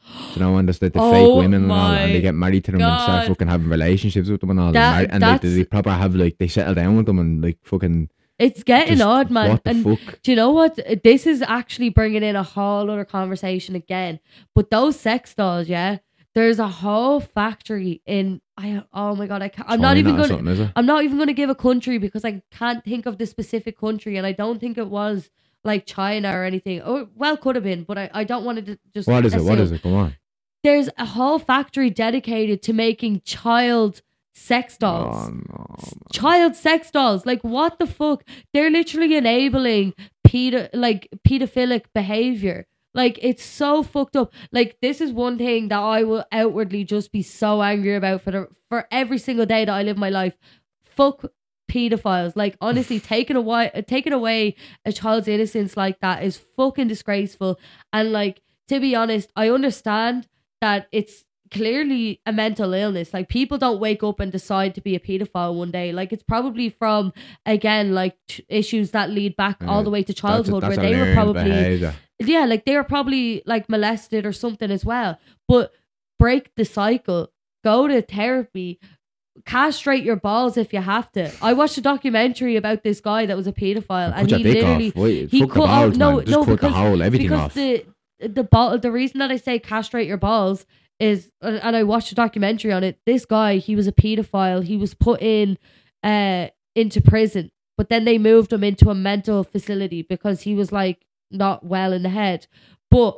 [0.07, 2.21] Do you know when there's the, the oh fake Oh women and all, and they
[2.21, 3.27] get married to them and start God.
[3.29, 5.91] fucking having relationships with them and all, That- and, mar- and like, that's- they proper
[5.91, 8.09] have like they settle down with them and like fucking.
[8.39, 9.49] it's getting just, odd, man.
[9.51, 10.21] What the and fuck?
[10.23, 10.79] do you know what?
[11.03, 14.19] This is actually bringing in a whole other conversation again.
[14.55, 15.97] But those sex dolls, yeah,
[16.33, 18.41] there's a whole factory in.
[18.57, 20.29] I oh my god, I can't, I'm not even going.
[20.29, 20.71] to something, is it?
[20.75, 23.79] I'm not even going to give a country because I can't think of the specific
[23.79, 25.29] country, and I don't think it was
[25.63, 26.81] like China or anything.
[26.81, 29.07] Or well, could have been, but I, I don't want to just.
[29.07, 29.41] What is it?
[29.41, 29.81] What is it?
[29.81, 30.15] Come on.
[30.63, 34.01] There's a whole factory dedicated to making child
[34.33, 35.29] sex oh, dolls.
[35.29, 35.75] Oh no.
[36.11, 37.25] Child sex dolls.
[37.25, 38.23] Like what the fuck?
[38.53, 39.93] They're literally enabling
[40.27, 42.67] pedo like pedophilic behavior.
[42.93, 44.33] Like it's so fucked up.
[44.51, 48.31] Like this is one thing that I will outwardly just be so angry about for
[48.31, 50.37] the for every single day that I live my life.
[50.83, 51.25] Fuck
[51.71, 52.33] pedophiles.
[52.35, 54.55] Like honestly, taking away taking away
[54.85, 57.59] a child's innocence like that is fucking disgraceful.
[57.93, 60.27] And like to be honest, I understand
[60.61, 63.13] that it's clearly a mental illness.
[63.13, 65.91] Like people don't wake up and decide to be a pedophile one day.
[65.91, 67.11] Like it's probably from
[67.45, 70.77] again like t- issues that lead back all the way to That's a- childhood that's
[70.77, 71.93] where they were probably behaviour.
[72.19, 75.19] yeah, like they were probably like molested or something as well.
[75.47, 75.71] But
[76.19, 77.31] break the cycle.
[77.63, 78.79] Go to therapy.
[79.45, 81.31] Castrate your balls if you have to.
[81.41, 84.91] I watched a documentary about this guy that was a pedophile, and he literally.
[84.95, 86.25] Wait, he the cut off- balls, no, man.
[86.25, 87.53] Just no, the because- whole everything because off.
[87.53, 87.85] the
[88.19, 90.65] the ball the reason that I say castrate your balls
[90.99, 92.99] is and and I watched a documentary on it.
[93.05, 94.63] This guy, he was a pedophile.
[94.63, 95.57] He was put in
[96.03, 100.71] uh into prison, but then they moved him into a mental facility because he was
[100.73, 102.47] like not well in the head.
[102.91, 103.17] But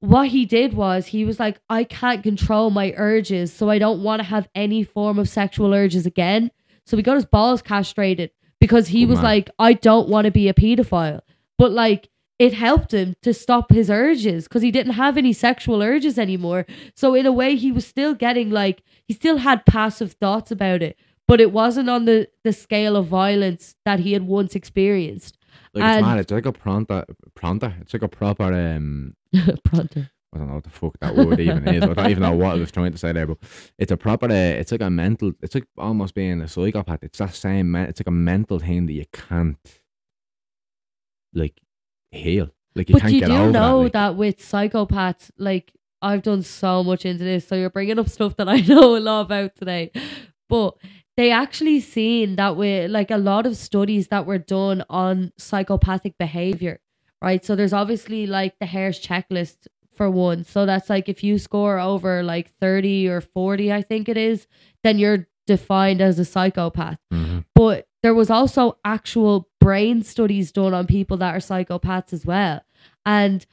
[0.00, 4.02] what he did was he was like, I can't control my urges, so I don't
[4.02, 6.50] want to have any form of sexual urges again.
[6.84, 8.30] So he got his balls castrated
[8.60, 9.24] because he Good was man.
[9.24, 11.20] like, I don't want to be a pedophile.
[11.58, 15.82] But like it helped him to stop his urges because he didn't have any sexual
[15.82, 16.66] urges anymore.
[16.94, 20.82] So in a way, he was still getting like he still had passive thoughts about
[20.82, 25.38] it, but it wasn't on the the scale of violence that he had once experienced.
[25.76, 26.18] Like it's mad.
[26.18, 27.04] It's like a pronta,
[27.38, 27.80] pronta.
[27.82, 29.14] It's like a proper um.
[29.64, 30.04] Pronto.
[30.34, 31.82] I don't know what the fuck that word even is.
[31.84, 33.38] I don't even know what I was trying to say there, but
[33.78, 34.26] it's a proper.
[34.26, 35.32] Uh, it's like a mental.
[35.40, 37.02] It's like almost being a psychopath.
[37.02, 37.72] It's that same.
[37.72, 39.56] Me- it's like a mental thing that you can't
[41.32, 41.60] like
[42.10, 42.50] heal.
[42.74, 43.92] Like you But can't you get do over know that.
[43.92, 45.72] that, with psychopaths, like
[46.02, 49.00] I've done so much into this, so you're bringing up stuff that I know a
[49.00, 49.90] lot about today.
[50.48, 50.76] But
[51.16, 56.18] they actually seen that with like a lot of studies that were done on psychopathic
[56.18, 56.80] behavior,
[57.22, 57.44] right?
[57.44, 60.44] So there's obviously like the Hare's checklist for one.
[60.44, 64.46] So that's like if you score over like 30 or 40, I think it is,
[64.84, 67.44] then you're defined as a psychopath Mhm.
[67.54, 72.62] but there was also actual brain studies done on people that are psychopaths as well
[73.06, 73.46] and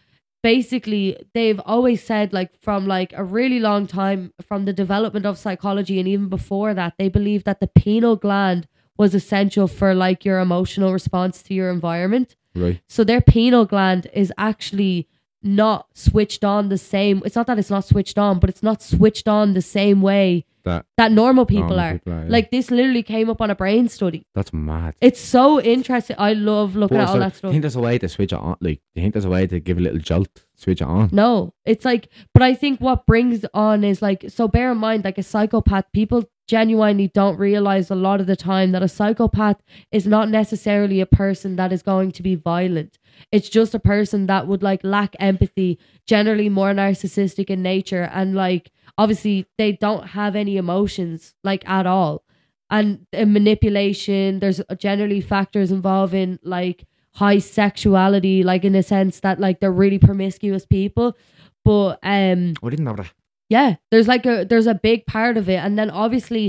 [0.43, 5.37] basically they've always said like from like a really long time from the development of
[5.37, 8.67] psychology and even before that they believe that the pineal gland
[8.97, 12.81] was essential for like your emotional response to your environment Right.
[12.87, 15.07] so their pineal gland is actually
[15.43, 18.81] not switched on the same it's not that it's not switched on but it's not
[18.81, 22.29] switched on the same way That that normal people normal are people are, yeah.
[22.29, 24.95] like this literally came up on a brain study that's mad.
[25.01, 27.75] it's so interesting i love looking But at all that do stuff you think there's
[27.75, 28.55] a way to switch it on?
[28.61, 31.09] Like, do you think there's a way to give a little jolt, switch it on?
[31.11, 35.03] No, it's like, but I think what brings on is like, so bear in mind,
[35.03, 39.61] like a psychopath, people genuinely don't realize a lot of the time that a psychopath
[39.91, 42.97] is not necessarily a person that is going to be violent.
[43.31, 48.35] It's just a person that would like lack empathy, generally more narcissistic in nature, and
[48.35, 52.23] like obviously they don't have any emotions like at all.
[52.69, 59.59] And manipulation, there's generally factors involving like high sexuality, like in a sense that like
[59.59, 61.15] they're really promiscuous people.
[61.63, 63.11] But um I didn't know that.
[63.55, 65.59] Yeah, there's like a there's a big part of it.
[65.65, 66.45] And then obviously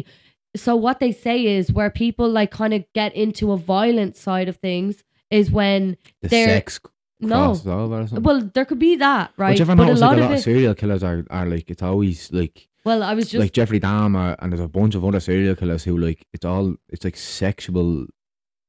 [0.56, 4.48] so what they say is where people like kind of get into a violent side
[4.52, 4.92] of things
[5.38, 5.80] is when
[6.22, 6.80] The They're- sex
[7.20, 8.22] no over or something.
[8.28, 9.58] well there could be that, right?
[9.58, 11.66] Which but a lot like, a of lot of it serial killers are, are like,
[11.72, 15.02] it's always like, well, I was just like Jeffrey Dahmer, and there's a bunch of
[15.08, 17.88] other serial killers who like, it's all, it's like sexual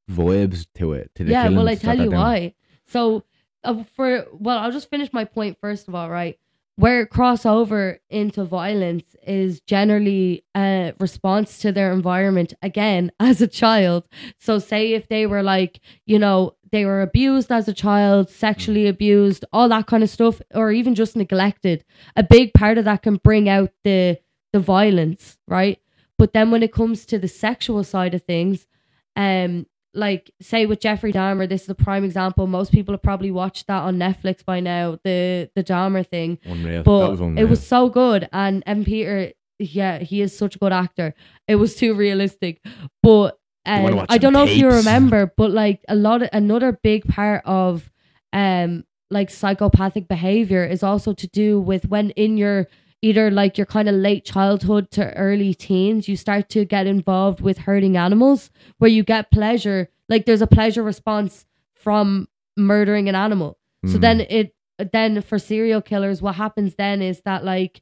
[0.09, 1.11] vibes to it.
[1.15, 2.53] To the yeah well i tell you why
[2.87, 3.23] so
[3.63, 6.37] uh, for well i'll just finish my point first of all right
[6.77, 13.41] where it cross over into violence is generally a response to their environment again as
[13.41, 14.07] a child.
[14.39, 18.87] So say if they were like you know they were abused as a child sexually
[18.87, 21.85] abused all that kind of stuff or even just neglected
[22.17, 24.19] a big part of that can bring out the
[24.53, 25.79] the violence right?
[26.17, 28.67] But then when it comes to the sexual side of things
[29.15, 29.65] um
[29.95, 32.47] like say with Jeffrey Dahmer, this is a prime example.
[32.47, 36.37] Most people have probably watched that on Netflix by now, the the Dahmer thing.
[36.45, 36.83] Unreal.
[36.83, 40.73] But was it was so good, and Evan Peter, yeah, he is such a good
[40.73, 41.13] actor.
[41.47, 42.61] It was too realistic,
[43.01, 47.07] but um, I don't know if you remember, but like a lot of another big
[47.07, 47.91] part of
[48.33, 52.67] um like psychopathic behavior is also to do with when in your
[53.01, 57.41] either like your kind of late childhood to early teens, you start to get involved
[57.41, 59.89] with hurting animals where you get pleasure.
[60.09, 62.27] Like there's a pleasure response from
[62.57, 63.57] murdering an animal.
[63.85, 64.01] So Mm.
[64.01, 64.55] then it
[64.91, 67.81] then for serial killers, what happens then is that like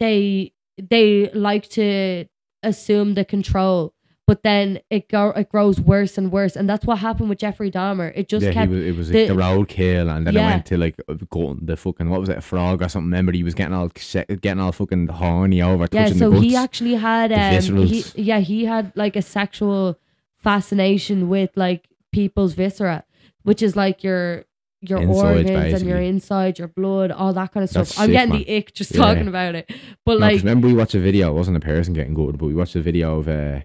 [0.00, 2.26] they they like to
[2.62, 3.94] assume the control,
[4.26, 7.70] but then it go it grows worse and worse, and that's what happened with Jeffrey
[7.70, 8.12] Dahmer.
[8.14, 10.46] It just yeah, kept was, it was the- like the roadkill, and then Yeah.
[10.46, 11.14] I went to like uh,
[11.62, 13.06] the fucking what was it, a frog or something.
[13.10, 16.02] Remember, he was getting all getting all fucking horny over yeah.
[16.04, 16.44] touching So the guts.
[16.46, 19.98] he actually had um he, yeah he had like a sexual
[20.36, 23.04] fascination with like people's viscera,
[23.42, 24.44] which is like your
[24.80, 26.08] your Insides, organs and your basically.
[26.08, 27.88] inside, your blood, all that kind of stuff.
[27.88, 28.44] That's I'm sick, getting man.
[28.46, 29.02] the ick just Yeah.
[29.02, 29.70] talking about it.
[30.04, 31.30] But No, like remember we watched a video.
[31.30, 33.60] It wasn't a person getting good, but we watched a video of uh,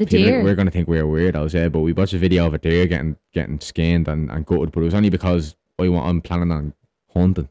[0.00, 0.42] the deer.
[0.42, 1.68] We're gonna think we're weirdos, yeah.
[1.68, 4.80] But we watched a video of a deer getting getting skinned and, and gutted, but
[4.80, 6.74] it was only because I want I'm planning on
[7.14, 7.48] hunting.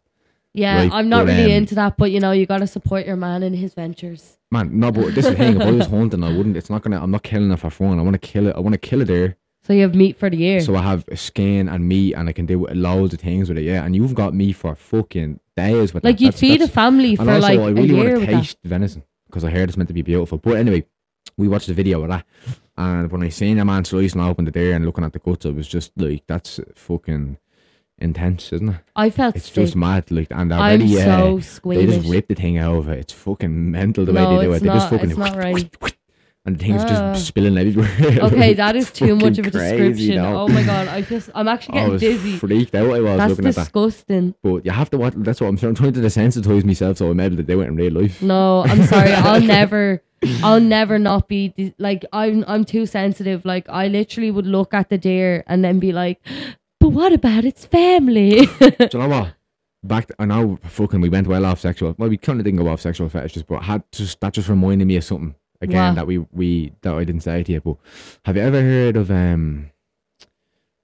[0.54, 2.68] Yeah, Right, I'm not but, really um, into that, but you know, you got to
[2.68, 4.40] support your man in his ventures.
[4.52, 5.62] Man, no, but this is the thing.
[5.62, 6.58] If I was hunting, I wouldn't.
[6.58, 7.02] It's not gonna.
[7.02, 8.00] I'm not killing it for fun.
[8.00, 8.56] I want to kill it.
[8.56, 9.38] I want to kill it there.
[9.62, 10.62] So you have meat for the year.
[10.62, 13.60] So I have a skin and meat, and I can do loads of things with
[13.60, 13.64] it.
[13.64, 16.22] Yeah, and you've got me for fucking days with like that.
[16.22, 18.58] you'd That's- feed a family for also, like I a really year want to taste
[18.64, 20.40] venison because I heard it's meant to be beautiful.
[20.40, 20.86] But anyway,
[21.40, 22.26] we watched the video of that,
[22.78, 25.46] and when I seen a man slicing open the deer and looking at the guts,
[25.46, 27.38] it was just like that's fucking
[27.98, 28.76] intense, isn't it?
[28.96, 29.56] I felt It's sick.
[29.56, 30.10] just mad.
[30.12, 33.00] Like, and they're I'm uh, so they just rip the thing out of it.
[33.00, 34.60] It's fucking mental the No, way they do it.
[34.60, 35.76] They just not- fucking it's not right.
[36.46, 36.88] and the thing's Ah.
[37.14, 37.92] just spilling everywhere.
[38.28, 40.16] okay, that is too much of a description.
[40.16, 40.42] though.
[40.44, 42.38] Oh my god, I just I'm actually I getting was dizzy.
[42.38, 42.90] freaked out.
[42.94, 43.62] I was That's looking at that.
[43.66, 44.36] disgusting.
[44.42, 45.14] But you have to watch.
[45.18, 45.58] That's what I'm.
[45.62, 48.22] I'm trying to desensitize myself so I'm able to do it in real life.
[48.22, 49.12] No, I'm sorry.
[49.12, 50.02] I'll never
[50.44, 53.46] I'll never not be de- like I'm I'm too sensitive.
[53.46, 56.20] Like I literally would look at the deer and then be like,
[56.80, 59.34] "But what about its family?" Do you know what?
[59.82, 61.96] Back, to, I know, fucking, we went well off sexual.
[61.98, 64.86] Well, we kind of didn't go off sexual fetishes, but had just that just reminded
[64.86, 67.62] me of something again that we we that I didn't say to you.
[67.62, 67.78] But
[68.26, 69.72] have you ever heard of um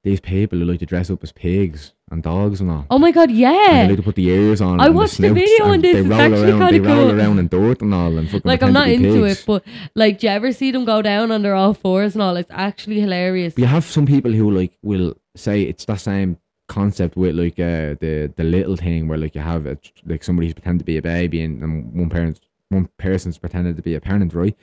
[0.04, 2.86] these people who like to dress up as pigs and dogs and all?
[2.92, 3.84] oh my god, And yeah.
[3.84, 4.80] they like to put the ears on.
[4.80, 6.74] I watched the snouts video on and this, They it's roll actually around.
[6.74, 7.20] They roll cool.
[7.20, 9.42] around in dirt and all, and fucking Like I'm not into pigs.
[9.42, 9.64] it, but
[9.96, 12.38] like, do you ever see them go down under all fours and all?
[12.38, 13.54] It's actually hilarious.
[13.56, 16.38] But you have some people who like will say it's the same
[16.68, 20.54] concept with like uh, the the little thing where like you have a, like somebody's
[20.54, 22.40] pretending to be a baby and, and one parent
[22.70, 24.56] one person's pretending to be a parent, right?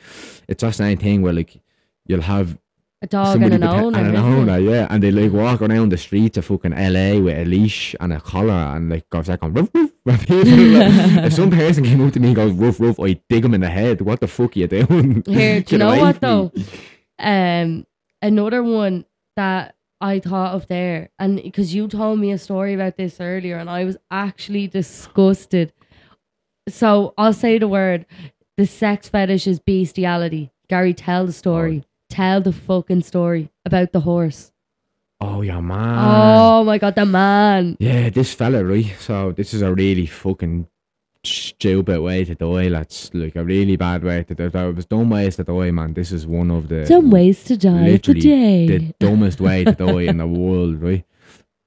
[0.49, 1.61] It's that same thing where like
[2.07, 2.59] you'll have
[3.03, 3.99] A dog and an owner.
[3.99, 7.37] and an owner, yeah, and they like walk around the streets of fucking LA with
[7.37, 10.25] a leash and a collar and like goes like going, roof, roof.
[10.29, 13.61] if some person came up to me and goes roof roof, I dig him in
[13.61, 14.03] the head.
[14.03, 15.25] What the fuck are you doing?
[15.27, 16.53] Here, do you know what though?
[17.19, 17.87] Um,
[18.23, 22.97] another one that I thought of there, and because you told me a story about
[22.97, 25.73] this earlier, and I was actually disgusted.
[26.69, 28.07] So I'll say the word:
[28.57, 30.53] the sex fetish is bestiality.
[30.69, 31.85] Gary, tell the story.
[32.13, 34.53] Tell the fucking story about the horse.
[35.21, 35.99] Oh yeah, oh man.
[35.99, 37.77] oh my god, the man.
[37.81, 38.93] Yeah, this fella, right?
[38.99, 40.67] So this is a really fucking
[41.25, 44.67] stupid way to die, That's Like a really bad way to die.
[44.69, 47.57] It was dumb ways to die, man, this is one of the dumb ways to
[47.57, 48.67] die today.
[48.67, 51.05] the dumbest way to die in the world, right?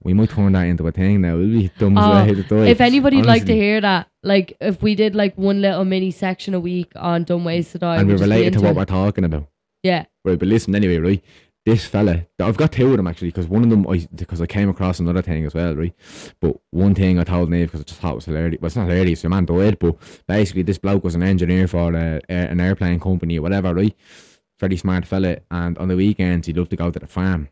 [0.03, 1.35] We might turn that into a thing now.
[1.35, 2.67] It'll be the dumbest Oh, way to die.
[2.67, 6.53] if anybody'd like to hear that, like if we did like one little mini section
[6.53, 8.75] a week on dumb ways to die, and we're we'd just be related to what
[8.75, 9.47] we're talking about.
[9.81, 10.05] yeah.
[10.25, 11.23] Right, but listen anyway, right?
[11.67, 14.47] This fella, I've got two of them actually, because one of them, I because I
[14.47, 15.93] came across another thing as well, right?
[16.39, 18.59] But one thing I told Niamh because I just thought it was hilarious.
[18.59, 19.95] Well, it's not hilarious, your man died, but
[20.27, 23.95] basically this bloke was an engineer for uh, an airplane company or whatever, right?
[24.59, 27.49] Very smart fella, and on the weekends he loved to go to the farm,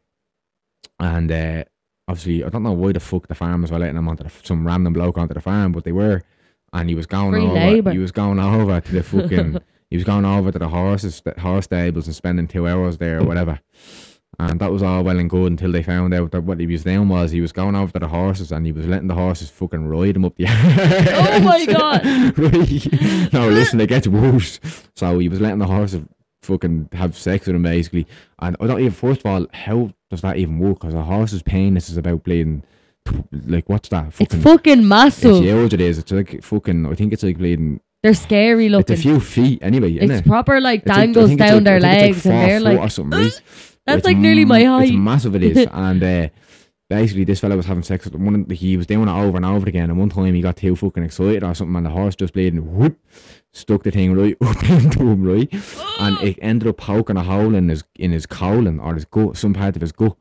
[0.99, 1.63] and uh,
[2.07, 4.65] obviously I don't know why the fuck the farmers were letting him onto the, some
[4.65, 6.21] random bloke onto the farm, but they were,
[6.74, 7.91] and he was going Free over, labour.
[7.91, 9.57] he was going over to the fucking.
[9.89, 13.26] He was going over to the horses, horse stables, and spending two hours there or
[13.26, 13.59] whatever.
[14.39, 16.84] And that was all well and good until they found out that what he was
[16.84, 19.51] doing was he was going over to the horses and he was letting the horses
[19.51, 22.03] fucking ride him up the Oh my God.
[23.34, 24.59] No, listen, it gets worse.
[24.95, 26.01] So he was letting the horses
[26.41, 28.07] fucking have sex with him basically.
[28.39, 30.80] And I don't even, first of all, how does that even work?
[30.80, 32.63] Because a horse's penis is about bleeding,
[33.45, 34.08] like, what's that?
[34.08, 35.43] It's Fucking, fucking it's massive.
[35.43, 35.97] huge, it is.
[35.97, 38.93] It's like fucking, I think it's like bleeding, They're scary looking.
[38.93, 40.30] it's a few feet anyway, isn't It's it?
[40.30, 42.80] proper like like- dangles think down like- their legs it's and they're foot like
[43.86, 44.89] that's It's like nearly my height.
[44.89, 45.68] It's massive, it is.
[45.74, 46.30] and uh,
[46.89, 48.36] basically, this fella was having sex with one.
[48.36, 49.89] Of the, he was doing it over and over again.
[49.89, 52.78] And one time, he got too fucking excited or something, and the horse just bleeding.
[52.78, 52.97] Whoop,
[53.51, 55.51] stuck the thing right up into him, right,
[55.99, 59.36] and it ended up poking a hole in his in his colon or his gut,
[59.36, 60.16] some part of his gut,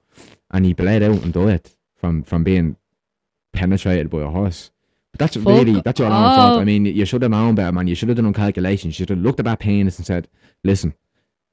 [0.50, 1.70] and he bled out and died
[2.02, 2.76] from from being
[3.52, 4.70] penetrated by a horse.
[5.12, 6.60] But that's Fuck really that's your own fault.
[6.60, 7.86] I mean, you should have known better, man.
[7.86, 8.98] You should have done calculations.
[8.98, 10.28] You should have looked at that penis and said,
[10.64, 10.94] "Listen,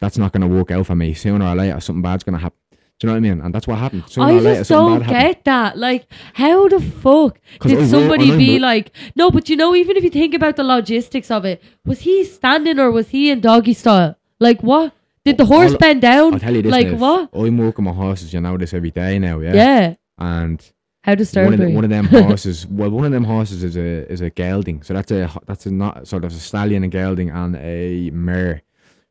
[0.02, 1.14] that's not going to work out for me.
[1.14, 3.42] Sooner or later, something bad's going to happen." Do you know what I mean?
[3.46, 4.04] And that's what happened.
[4.08, 5.78] Sooner I or later, just don't get that.
[5.78, 10.10] Like, how the fuck did somebody be like, no, but you know, even if you
[10.10, 14.18] think about the logistics of it, was he standing or was he in doggy style?
[14.42, 14.92] Like, what?
[15.24, 16.34] Did the horse All- bend down?
[16.34, 16.72] I'll tell you this.
[16.74, 17.30] like, Niv, what?
[17.34, 18.34] I'm working with horses.
[18.34, 19.40] You know this every day now.
[19.40, 19.54] Yeah.
[19.54, 19.96] Yeah.
[20.20, 20.62] And
[21.04, 21.54] How one disturbing.
[21.54, 22.68] of, the, one of them horses.
[22.68, 24.84] well, one of them horses is a is a gelding.
[24.84, 28.62] So that's a that's a not sort of a stallion, a gelding, and a mare.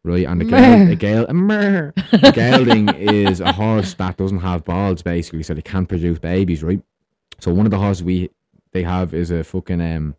[0.05, 0.85] Right, and the Mare.
[0.87, 1.93] gel, a gel, a mare.
[2.13, 6.63] A gelding is a horse that doesn't have balls, basically, so they can't produce babies,
[6.63, 6.81] right?
[7.41, 8.31] So one of the horses we
[8.73, 10.15] they have is a fucking um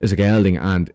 [0.00, 0.90] is a gelding, and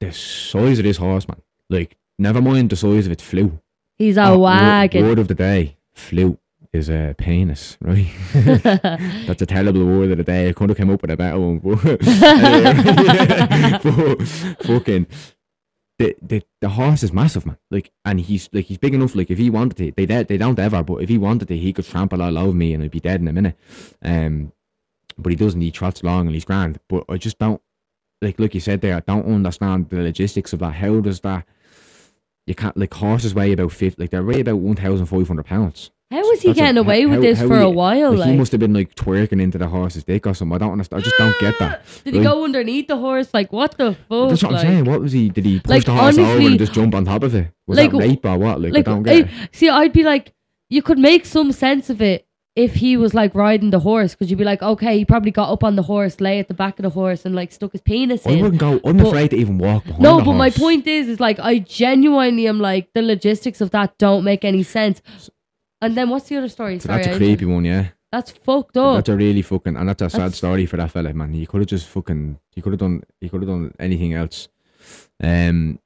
[0.00, 3.60] the size of this horse, man, like never mind the size of its flu.
[3.96, 5.04] He's a word- wagon.
[5.04, 6.38] Word of the day, flu
[6.72, 8.08] is a penis, right?
[8.32, 10.48] That's a terrible word of the day.
[10.48, 11.82] I could have come up with a better one, but,
[13.82, 14.28] but
[14.66, 15.06] fucking
[15.98, 17.58] the, the the horse is massive, man.
[17.70, 19.14] Like, and he's like he's big enough.
[19.14, 21.56] Like, if he wanted to, they de- they don't ever, but if he wanted to,
[21.56, 23.56] he could trample all over me and I'd be dead in a minute.
[24.02, 24.52] Um,
[25.18, 25.60] but he doesn't.
[25.60, 26.80] He trots along and he's grand.
[26.88, 27.60] But I just don't
[28.20, 28.96] like like you said there.
[28.96, 30.72] I don't understand the logistics of that.
[30.72, 31.46] How does that?
[32.46, 34.02] You can't like horses weigh about fifty.
[34.02, 35.90] Like they weigh about one thousand five hundred pounds.
[36.12, 38.10] How was he That's getting away with this how for he- a while?
[38.10, 40.54] Like, Like, he must have been like twerking into the horse's dick or something.
[40.54, 41.00] I don't understand.
[41.00, 41.82] I just don't get that.
[42.04, 43.30] did he go underneath the horse?
[43.32, 44.28] Like, what the fuck?
[44.28, 44.84] That's what I'm saying.
[44.84, 45.30] What was he?
[45.30, 47.48] Did he push Like, the horse over and just jump on top of it?
[47.66, 48.60] Was Like, that rape or what?
[48.60, 49.28] Like, I don't get it.
[49.52, 50.34] See, I'd be like,
[50.68, 54.28] you could make some sense of it if he was like riding the horse, because
[54.30, 56.78] you'd be like, okay, he probably got up on the horse, lay at the back
[56.78, 58.38] of the horse, and like stuck his penis I in.
[58.38, 58.78] I wouldn't go.
[58.84, 61.60] I'm But- afraid to even walk behind No, but my point is, is like I
[61.60, 65.00] genuinely am like the logistics of that don't make any sense.
[65.82, 66.78] And then what's the other story?
[66.78, 67.88] So Sorry, that's a creepy one, yeah.
[68.10, 68.96] That's fucked up.
[68.96, 71.32] That's a really fucking, and that's a sad That's- story for that fella, man.
[71.32, 74.48] He could have just fucking, he could have done, he could have done anything else.
[75.22, 75.78] Um,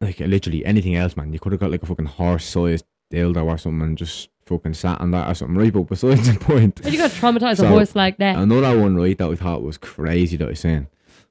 [0.00, 1.32] like literally anything else, man.
[1.32, 5.00] You could have got like a fucking horse-sized dildo or something and just fucking sat
[5.00, 5.72] on that or something, right?
[5.72, 8.36] But besides the point, But you got to traumatize a So, horse like that.
[8.38, 10.88] Another one, right, that I thought was crazy that I seen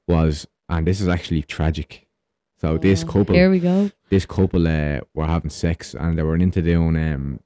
[0.08, 2.06] was, and this is actually tragic.
[2.60, 3.90] So this Oh, couple, Here we go.
[4.08, 7.40] this couple, uh, were having sex and they were into doing, um,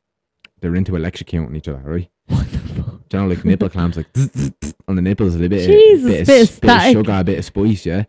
[0.60, 2.10] they were into electrocuting each other, right?
[2.26, 3.08] What the fuck?
[3.08, 4.06] Do you know, like nipple clamps, like
[4.86, 7.38] on the nipples, a little bit, Jesus, of, bit, of bit of sugar, a bit
[7.40, 8.04] of spice, yeah.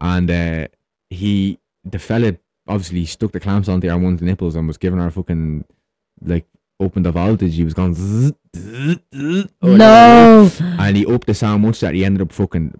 [0.00, 0.68] And uh,
[1.10, 2.36] he, the fella,
[2.68, 5.64] obviously stuck the clamps onto her one's nipples and was giving her fucking
[6.22, 6.46] like
[6.78, 7.56] opened the voltage.
[7.56, 9.48] He was going zzz, zzz, zzz.
[9.62, 10.50] No.
[10.60, 12.78] and he upped the sound much that he ended up fucking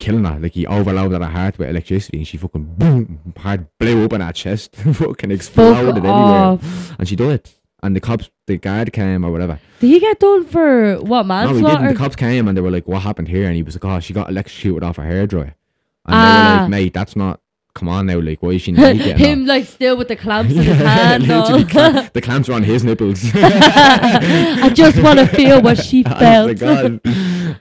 [0.00, 0.38] killing her.
[0.40, 4.22] Like he overloaded her heart with electricity, and she fucking boom, heart blew up in
[4.22, 6.94] her chest, fucking exploded Fuck everywhere, off.
[6.98, 7.48] and she died.
[7.86, 9.60] And the cops, the guard came or whatever.
[9.80, 11.62] Did he get done for what No, he didn't.
[11.62, 11.88] manslaughter?
[11.92, 14.00] The cops came and they were like, "What happened here?" And he was like, "Oh,
[14.00, 15.52] she got electrocuted off her hairdryer."
[16.06, 16.54] And they Ah.
[16.56, 17.40] were like, "Mate, that's not.
[17.74, 20.16] Come on now, like, why is she naked?" and all?" Him like still with the
[20.16, 21.24] clamps in his hand.
[22.14, 23.22] The clamps are on his nipples.
[23.34, 26.58] I just want to feel what she Oh felt.
[26.58, 27.00] god!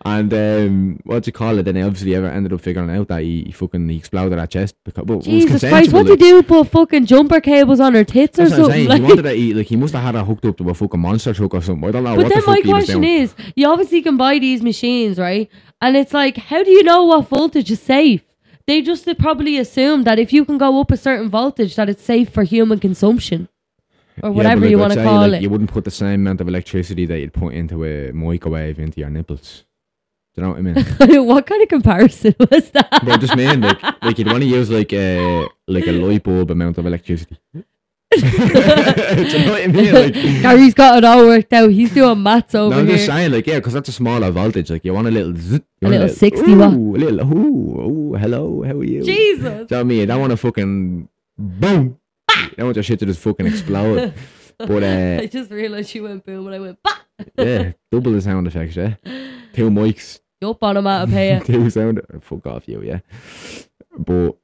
[0.05, 1.63] And um, what do you call it?
[1.63, 4.47] Then he obviously ever ended up figuring out that he, he fucking he exploded her
[4.47, 6.43] chest because well, it was Jesus Christ, what did he do?
[6.43, 8.73] Put fucking jumper cables on her tits or That's what something?
[8.73, 8.83] saying.
[8.83, 10.73] He Like, wanted to eat, like he must have had her hooked up to a
[10.73, 11.87] fucking monster truck or something.
[11.87, 15.17] I don't know but then the my question is, you obviously can buy these machines,
[15.17, 15.49] right?
[15.81, 18.21] And it's like, how do you know what voltage is safe?
[18.67, 22.03] They just probably assume that if you can go up a certain voltage, that it's
[22.03, 23.47] safe for human consumption,
[24.23, 25.41] or whatever you want to call like, it.
[25.43, 28.99] You wouldn't put the same amount of electricity that you'd put into a microwave into
[28.99, 29.65] your nipples.
[30.35, 31.25] Do you know what I mean?
[31.25, 32.89] what kind of comparison was that?
[32.91, 36.23] but I just mean like like you'd want to use like a like a light
[36.23, 37.37] bulb amount of electricity.
[38.15, 39.93] Do you know what I mean?
[39.93, 41.69] Like, Gary's got it all worked out.
[41.71, 42.95] He's doing maths no, over I'm here.
[42.95, 44.69] just saying, like, yeah, because that's a smaller voltage.
[44.69, 46.73] Like, you want a little, zzz, you A want little 60 ooh, watt.
[46.73, 49.01] a little, ooh, ooh, hello, how are you?
[49.03, 49.43] Do Jesus.
[49.43, 49.99] you know what I mean?
[49.99, 51.99] You don't want to fucking boom.
[52.29, 54.13] I don't want your shit to just fucking explode.
[54.57, 56.95] But uh, I just realised you went boom and I went, bah!
[57.37, 58.95] yeah, double the sound effects, yeah.
[59.53, 61.39] Two mics, You up on out of pay.
[61.45, 62.01] two sound.
[62.21, 62.99] Fuck off you, yeah.
[63.97, 64.37] But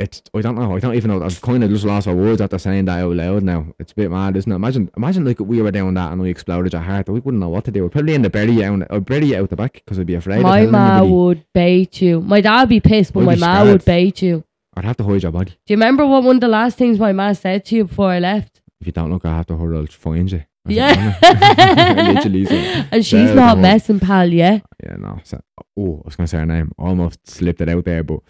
[0.00, 0.74] it's I don't know.
[0.74, 1.22] I don't even know.
[1.22, 3.42] I've kind of just lost my words after saying that out loud.
[3.42, 4.54] Now it's a bit mad, isn't it?
[4.54, 7.08] Imagine, imagine like we were doing that and we exploded your heart.
[7.08, 7.82] We wouldn't know what to do.
[7.82, 8.86] We'd probably end up bury you out.
[8.90, 10.42] I'd bury you out the back because I'd be afraid.
[10.42, 11.12] My ma anybody.
[11.12, 12.20] would bait you.
[12.22, 14.42] My dad would be pissed, but I'd my ma would bait you.
[14.74, 15.50] I'd have to hide your body.
[15.50, 18.10] Do you remember what one of the last things my ma said to you before
[18.10, 18.62] I left?
[18.80, 19.76] If you don't look, I have to hurry.
[19.76, 20.44] I'll find you.
[20.70, 22.12] I Yeah.
[22.12, 22.46] Literally.
[22.46, 22.54] So,
[22.92, 24.60] and she's not messing, pal, yeah?
[24.82, 25.18] yeah, no.
[25.24, 25.40] So,
[25.76, 26.72] oh, I was gonna say her name.
[26.78, 28.20] Almost slipped it out there, but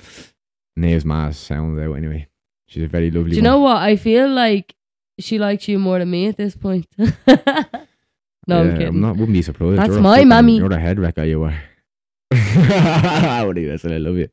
[0.79, 2.27] Niamh's Ma's sounds out anyway.
[2.67, 3.31] She's a very lovely.
[3.33, 3.77] Do you know what?
[3.79, 4.75] I feel like
[5.19, 6.87] she likes you more than me at this point.
[6.99, 9.01] no, I'm kidding.
[9.01, 9.17] not.
[9.17, 9.79] Wouldn't be surprised.
[9.79, 10.57] That's You're my fucking- mammy.
[10.59, 11.25] You're a head wrecker.
[11.25, 11.63] You are.
[12.33, 13.93] I would listen.
[13.93, 14.29] I love you.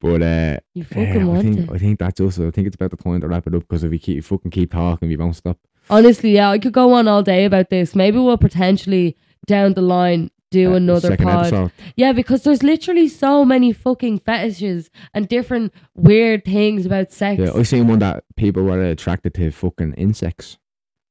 [0.00, 1.70] But uh, you fucking I want think it.
[1.70, 2.38] I think that's us.
[2.40, 4.50] I think it's about the time to wrap it up because if we keep fucking
[4.50, 5.58] keep talking, we won't stop.
[5.90, 7.94] Honestly, yeah, I could go on all day about this.
[7.94, 9.16] Maybe we'll potentially
[9.46, 11.46] down the line do Uh, another pod.
[11.46, 11.72] episode.
[11.96, 17.40] Yeah, because there's literally so many fucking fetishes and different weird things about sex.
[17.40, 20.56] Yeah, I seen one that people were attracted to fucking insects.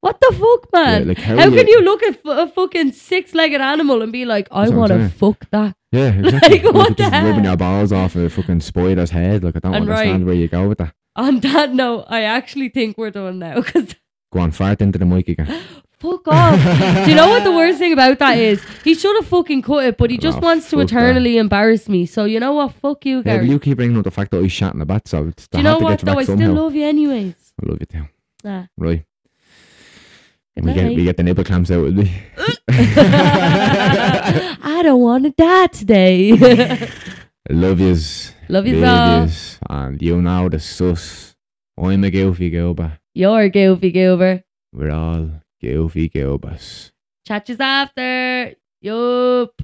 [0.02, 1.02] what the fuck, man?
[1.02, 4.10] Yeah, like how, How you- can you look at f- a fucking six-legged animal and
[4.10, 5.74] be like, I That's what I'm want to fuck that?
[5.92, 6.60] Yeah, exactly.
[6.60, 7.28] Like, what you're just the hell?
[7.28, 9.44] rubbing your balls off a fucking spider's head.
[9.44, 10.26] Like I don't And understand right.
[10.26, 10.94] where you go with that.
[11.16, 13.94] On that note, I actually think we're done now because
[14.32, 15.46] Go on, fart into the mic again.
[15.98, 17.04] fuck off.
[17.04, 18.62] Do you know what the worst thing about that is?
[18.84, 21.88] He should have fucking cut it, but he just Oh, wants to fuck eternally embarrass
[21.88, 22.06] me.
[22.06, 22.72] So you know what?
[22.74, 23.38] Fuck you, Yeah, Gary.
[23.46, 25.46] but you keep bringing up the fact that I shat in the bat, so it's
[25.48, 26.12] Do you know what though?
[26.12, 27.34] I get still love you anyways.
[27.62, 28.04] I love you too.
[28.44, 28.66] Nah.
[28.78, 29.04] Right.
[30.56, 30.96] Good We get night.
[30.96, 32.10] we get the nipple clamps out with me.
[33.52, 36.32] I don't want to die today.
[37.50, 38.32] Love yous.
[38.48, 39.22] Love you all.
[39.22, 39.58] yous.
[39.68, 41.34] And you know the sus.
[41.78, 42.98] I'm a goofy Gilbert.
[43.14, 44.44] You're Goofy Gilbert.
[44.72, 45.30] We're all
[45.60, 46.92] goofy Gilberts.
[47.26, 48.54] Chat yous after.
[48.80, 49.62] Yup.